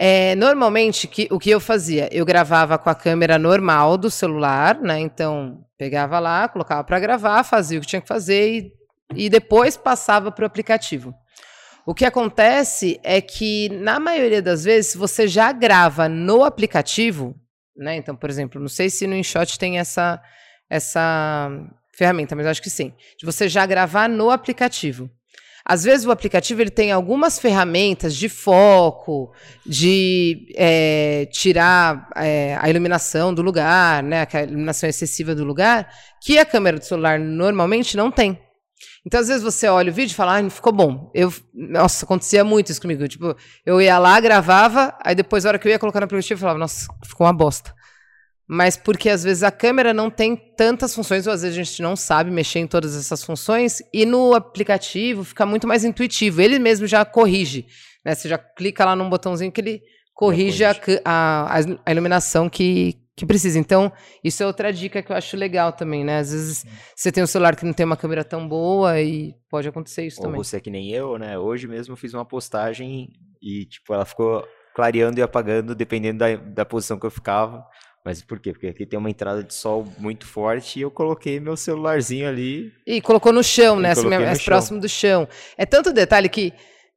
[0.00, 2.08] É, normalmente, que, o que eu fazia?
[2.12, 5.00] Eu gravava com a câmera normal do celular, né?
[5.00, 8.72] Então, pegava lá, colocava para gravar, fazia o que tinha que fazer e,
[9.16, 11.12] e depois passava para o aplicativo.
[11.84, 17.34] O que acontece é que, na maioria das vezes, você já grava no aplicativo,
[17.76, 17.96] né?
[17.96, 20.22] Então, por exemplo, não sei se no InShot tem essa,
[20.70, 21.50] essa
[21.92, 22.94] ferramenta, mas acho que sim.
[23.18, 25.10] De você já gravar no aplicativo.
[25.68, 29.30] Às vezes o aplicativo ele tem algumas ferramentas de foco,
[29.66, 35.86] de é, tirar é, a iluminação do lugar, né, a iluminação excessiva do lugar,
[36.22, 38.40] que a câmera do celular normalmente não tem.
[39.06, 41.10] Então, às vezes você olha o vídeo e fala, ah, ficou bom.
[41.14, 43.06] Eu, nossa, acontecia muito isso comigo.
[43.06, 46.38] Tipo, eu ia lá, gravava, aí depois, na hora que eu ia colocar no aplicativo,
[46.38, 47.74] eu falava, nossa, ficou uma bosta.
[48.48, 51.82] Mas porque às vezes a câmera não tem tantas funções, ou às vezes a gente
[51.82, 56.40] não sabe mexer em todas essas funções, e no aplicativo fica muito mais intuitivo.
[56.40, 57.66] Ele mesmo já corrige.
[58.04, 58.14] Né?
[58.14, 59.82] Você já clica lá num botãozinho que ele
[60.14, 60.74] corrige, a,
[61.04, 63.58] a, a iluminação que, que precisa.
[63.58, 63.92] Então,
[64.24, 66.18] isso é outra dica que eu acho legal também, né?
[66.18, 69.68] Às vezes você tem um celular que não tem uma câmera tão boa e pode
[69.68, 70.42] acontecer isso Ou também.
[70.42, 71.38] você é que nem eu, né?
[71.38, 73.10] Hoje mesmo eu fiz uma postagem
[73.42, 74.44] e, tipo, ela ficou
[74.74, 77.64] clareando e apagando dependendo da, da posição que eu ficava.
[78.08, 78.52] Mas por quê?
[78.52, 82.72] Porque aqui tem uma entrada de sol muito forte e eu coloquei meu celularzinho ali.
[82.86, 83.90] E colocou no chão, né?
[83.90, 84.44] Assim, no mais chão.
[84.46, 85.28] próximo do chão.
[85.58, 86.50] É tanto detalhe que.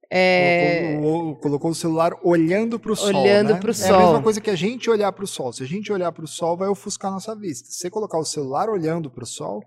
[0.09, 3.07] é, Colocou, o- colocou o celular olhando para o sol.
[3.23, 3.59] Olhando né?
[3.59, 3.97] pro É a sol.
[3.99, 5.51] mesma coisa que a gente olhar para o sol.
[5.51, 7.67] Se a gente olhar para o sol, vai ofuscar nossa vista.
[7.69, 9.61] Se você colocar o celular olhando para o sol,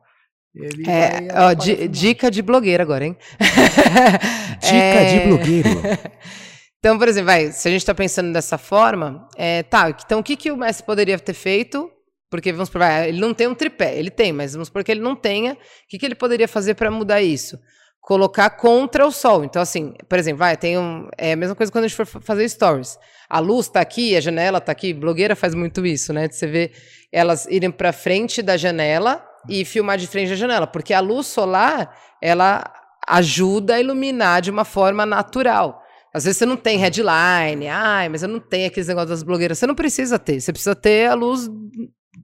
[0.55, 0.95] ele vai.
[0.95, 3.17] É, ó, a dica de blogueira agora, hein?
[4.63, 5.69] Dica É, de blogueiro.
[6.85, 10.23] Então, por exemplo, vai, se a gente está pensando dessa forma, é, tá, então o
[10.23, 11.91] que, que o mestre poderia ter feito?
[12.31, 14.93] Porque, vamos supor, vai, ele não tem um tripé, ele tem, mas vamos supor que
[14.93, 15.57] ele não tenha, o
[15.89, 17.59] que, que ele poderia fazer para mudar isso?
[18.03, 19.47] Colocar contra o sol.
[19.47, 21.09] Então, assim, por exemplo, vai, tem um.
[21.17, 22.99] É a mesma coisa quando a gente for fa- fazer stories.
[23.31, 24.93] A luz tá aqui, a janela tá aqui.
[24.93, 26.29] Blogueira faz muito isso, né?
[26.31, 26.73] Você ver
[27.11, 31.29] elas irem para frente da janela e filmar de frente da janela, porque a luz
[31.29, 32.71] solar, ela
[33.09, 35.83] ajuda a iluminar de uma forma natural.
[36.15, 39.59] Às vezes você não tem headline, ai, mas eu não tenho aqueles negócios das blogueiras.
[39.59, 41.51] Você não precisa ter, você precisa ter a luz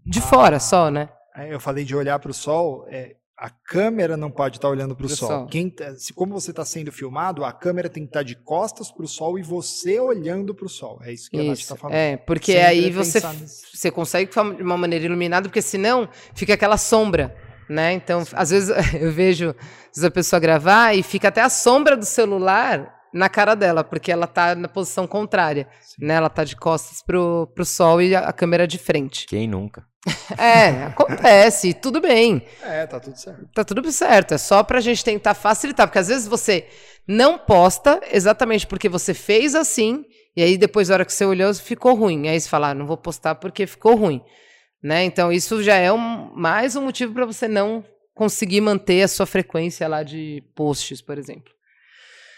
[0.07, 1.09] de fora só, né?
[1.37, 2.87] É, Eu falei de olhar para o sol.
[2.89, 5.29] é, a câmera não pode estar olhando para o sol.
[5.29, 5.47] sol.
[5.47, 8.93] Quem tá- se, como você está sendo filmado, a câmera tem que estar de costas
[8.93, 11.01] para o sol e você olhando para o sol.
[11.03, 11.97] É isso que a Nath Isso, está falando.
[11.97, 13.63] é, porque Sempre aí você, nisso.
[13.75, 17.35] você consegue de uma maneira iluminada, porque senão fica aquela sombra,
[17.67, 17.95] né?
[17.95, 18.69] Então, às vezes
[19.01, 23.29] eu vejo às vezes a pessoa gravar e fica até a sombra do celular na
[23.29, 26.07] cara dela, porque ela tá na posição contrária, Sim.
[26.07, 26.15] né?
[26.15, 29.27] Ela tá de costas pro, pro sol e a, a câmera de frente.
[29.27, 29.85] Quem nunca?
[30.39, 32.47] É, acontece, tudo bem.
[32.63, 33.49] É, tá tudo certo.
[33.53, 36.69] Tá tudo certo, é só pra gente tentar facilitar, porque às vezes você
[37.07, 40.05] não posta exatamente porque você fez assim,
[40.37, 42.29] e aí depois, na hora que você olhou, ficou ruim.
[42.29, 44.23] Aí você fala, ah, não vou postar porque ficou ruim.
[44.83, 45.05] Né?
[45.05, 47.85] Então, isso já é um, mais um motivo para você não
[48.15, 51.53] conseguir manter a sua frequência lá de posts, por exemplo.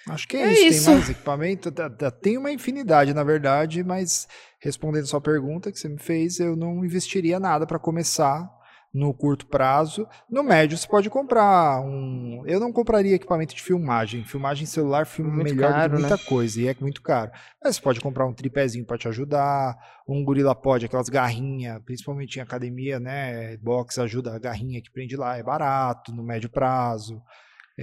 [0.09, 0.65] Acho que é, É isso.
[0.67, 0.87] isso.
[0.87, 1.71] Tem mais equipamento?
[1.73, 4.27] Tá- tá- Tem uma infinidade, na verdade, mas
[4.61, 8.49] respondendo sua pergunta que você me fez, eu não investiria nada para começar
[8.95, 10.07] no curto prazo.
[10.29, 12.43] No médio, você pode comprar um.
[12.47, 14.23] Eu não compraria equipamento de filmagem.
[14.25, 16.09] Filmagem celular filma Muito melhor caro, do que né?
[16.11, 17.31] muita coisa e é muito caro.
[17.65, 19.75] Mas você pode comprar um tripézinho para te ajudar,
[20.07, 23.57] um gorila pod, aquelas garrinhas, principalmente em academia, né?
[23.59, 27.23] Box ajuda a garrinha que prende lá, é barato no médio prazo.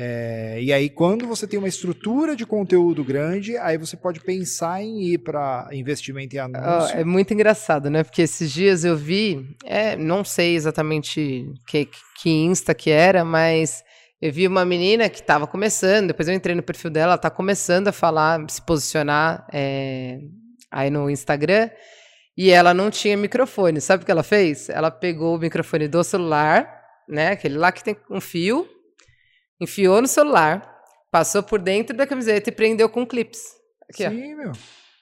[0.02, 4.82] É, e aí, quando você tem uma estrutura de conteúdo grande, aí você pode pensar
[4.82, 6.98] em ir para investimento em Ó, anúncio.
[6.98, 8.02] é muito engraçado, né?
[8.02, 13.84] Porque esses dias eu vi, é, não sei exatamente que, que Insta que era, mas
[14.22, 17.30] eu vi uma menina que estava começando, depois eu entrei no perfil dela, ela está
[17.30, 20.20] começando a falar, se posicionar é,
[20.72, 21.70] aí no Instagram,
[22.38, 23.82] e ela não tinha microfone.
[23.82, 24.70] Sabe o que ela fez?
[24.70, 26.74] Ela pegou o microfone do celular,
[27.06, 27.32] né?
[27.32, 28.66] Aquele lá que tem um fio,
[29.60, 30.78] enfiou no celular,
[31.12, 33.40] passou por dentro da camiseta e prendeu com clips.
[33.92, 34.10] Aqui, ó.
[34.10, 34.52] Sim, meu.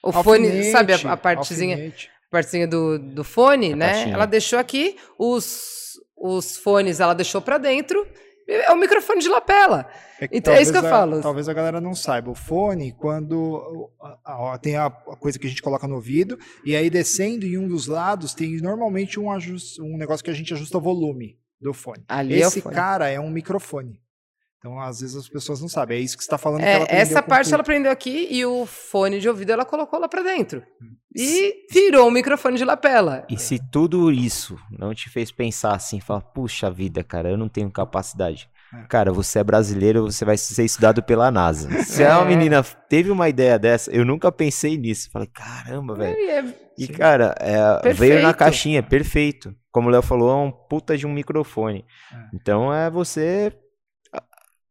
[0.02, 2.10] O fone, Alfinete, sabe a, a partezinha, alfinete.
[2.30, 3.92] partezinha do, do fone, A né?
[3.92, 4.14] caixinha.
[4.14, 8.06] Ela deixou aqui os, os fones, ela deixou pra dentro
[8.48, 9.86] É o microfone de lapela.
[10.20, 11.20] É Então, é isso que eu talvez a- falo.
[11.22, 12.30] Talvez a galera não saiba.
[12.30, 13.90] O fone, quando
[14.24, 17.44] a- a- tem a, a coisa que a gente coloca no ouvido, e aí descendo
[17.44, 20.80] em um dos lados, tem normalmente um, ajus- um negócio que a gente ajusta o
[20.80, 22.04] volume do fone.
[22.08, 22.74] Ali é o Esse fone.
[22.74, 24.00] cara é um microfone.
[24.58, 25.98] Então, às vezes, as pessoas não sabem.
[25.98, 28.26] É isso que você está falando que É, ela aprendeu essa parte ela prendeu aqui
[28.30, 30.62] e o fone de ouvido ela colocou lá pra dentro.
[31.14, 33.24] E virou um microfone de lapela.
[33.30, 37.48] E se tudo isso não te fez pensar assim, falar, puxa vida, cara, eu não
[37.48, 38.48] tenho capacidade.
[38.74, 38.82] É.
[38.88, 41.70] Cara, você é brasileiro, você vai ser estudado pela NASA.
[41.84, 42.24] Se uma É.
[42.26, 45.08] menina teve uma ideia dessa, eu nunca pensei nisso.
[45.10, 46.16] Falei, caramba, velho.
[46.18, 49.54] E é- E, cara, é, veio na caixinha, perfeito.
[49.72, 51.84] Como o Léo falou, é um puta de um microfone.
[52.12, 52.16] É.
[52.34, 53.52] Então é você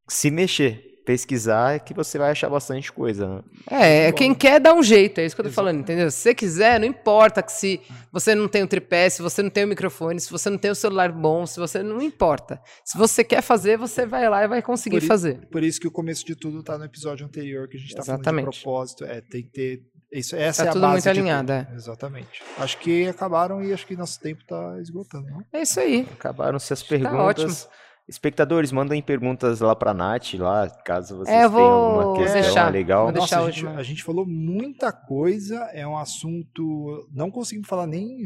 [0.07, 3.27] se mexer, pesquisar, que você vai achar bastante coisa.
[3.27, 3.41] Né?
[3.69, 4.17] É, Bom.
[4.17, 5.55] quem quer dá um jeito, é isso que eu tô Exato.
[5.55, 6.11] falando, entendeu?
[6.11, 7.81] Se você quiser, não importa que se
[8.11, 10.69] você não tem o tripé, se você não tem o microfone, se você não tem
[10.69, 12.61] o celular bom, se você não importa.
[12.83, 15.47] Se você quer fazer, você vai lá e vai conseguir Por i- fazer.
[15.49, 18.03] Por isso que o começo de tudo tá no episódio anterior, que a gente tá
[18.03, 18.61] falando de Exatamente.
[18.61, 19.05] propósito.
[19.05, 19.79] É, tem que ter.
[20.11, 21.75] Isso, essa Tá é a tudo base muito de alinhado, tudo.
[21.75, 22.43] Exatamente.
[22.57, 25.41] Acho que acabaram e acho que nosso tempo tá esgotando, não?
[25.53, 26.07] É isso aí.
[26.13, 27.17] Acabaram-se as Tá perguntas.
[27.63, 27.86] ótimo.
[28.07, 31.61] Espectadores, mandem perguntas lá pra Nath, lá, caso vocês É, eu tenham vou
[32.01, 32.71] alguma questão deixar.
[32.71, 33.03] legal.
[33.03, 37.07] Vou deixar Nossa, a gente, a gente falou muita coisa, é um assunto.
[37.13, 38.23] Não conseguimos falar nem,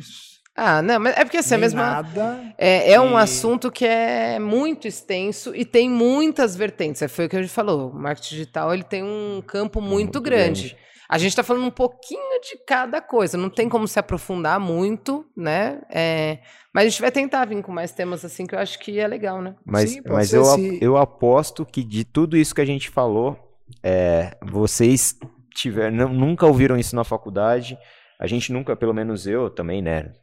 [0.55, 1.81] Ah, não, mas é porque assim, a mesma.
[1.81, 2.53] nada.
[2.57, 7.01] É, é um assunto que é muito extenso e tem muitas vertentes.
[7.01, 7.89] É, Foi o que a gente falou.
[7.89, 10.61] O marketing digital ele tem um campo muito, Muito grande.
[10.69, 10.77] grande.
[11.11, 13.37] A gente está falando um pouquinho de cada coisa.
[13.37, 15.81] Não tem como se aprofundar muito, né?
[15.89, 16.39] É,
[16.73, 19.05] mas a gente vai tentar vir com mais temas assim que eu acho que é
[19.05, 19.55] legal, né?
[19.65, 23.37] Mas, Sim, mas eu, se- eu aposto que de tudo isso que a gente falou,
[23.83, 25.17] é, vocês
[25.53, 27.77] tiver, não- nunca ouviram isso na faculdade.
[28.17, 30.13] A gente nunca, pelo menos eu também, né?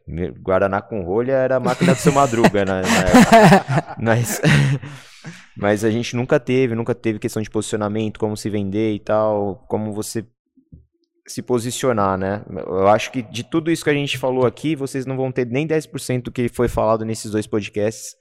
[0.41, 2.81] Guaraná com rolha era a máquina do seu madruga, né?
[4.01, 4.41] Mas,
[5.55, 9.65] mas a gente nunca teve, nunca teve questão de posicionamento, como se vender e tal,
[9.67, 10.25] como você
[11.29, 12.43] se posicionar, né?
[12.49, 15.45] Eu acho que de tudo isso que a gente falou aqui, vocês não vão ter
[15.45, 18.15] nem 10% do que foi falado nesses dois podcasts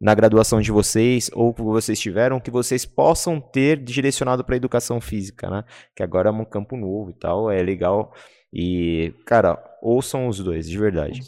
[0.00, 5.00] na graduação de vocês ou que vocês tiveram, que vocês possam ter direcionado para educação
[5.00, 5.64] física, né?
[5.94, 8.12] Que agora é um campo novo e tal, é legal.
[8.52, 11.20] E, cara, ouçam os dois, de verdade.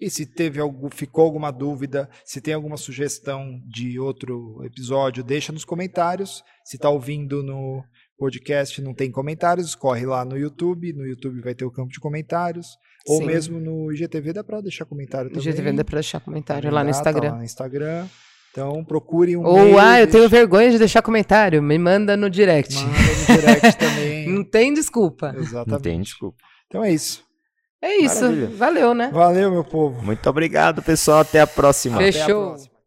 [0.00, 5.52] E se teve algum, ficou alguma dúvida, se tem alguma sugestão de outro episódio, deixa
[5.52, 6.42] nos comentários.
[6.64, 7.84] Se está ouvindo no
[8.20, 10.92] podcast não tem comentários, corre lá no YouTube.
[10.92, 12.66] No YouTube vai ter o campo de comentários.
[13.08, 13.26] Ou Sim.
[13.26, 15.52] mesmo no IGTV dá para deixar comentário No também.
[15.52, 17.30] GTV dá pra deixar comentário lá no tá Instagram.
[17.30, 18.06] lá no Instagram.
[18.50, 19.42] Então procure um.
[19.42, 21.62] Ou, meio, ah, eu tenho vergonha de deixar comentário.
[21.62, 22.74] Me manda no direct.
[22.76, 24.28] Manda no direct também.
[24.28, 25.34] Não tem desculpa.
[25.38, 25.70] Exatamente.
[25.70, 26.36] Não tem desculpa.
[26.66, 27.24] Então é isso.
[27.80, 28.20] É isso.
[28.20, 28.48] Maravilha.
[28.48, 29.10] Valeu, né?
[29.10, 30.02] Valeu, meu povo.
[30.04, 31.20] Muito obrigado, pessoal.
[31.20, 31.96] Até a próxima.
[31.96, 32.20] Fechou.
[32.22, 32.79] Até a próxima.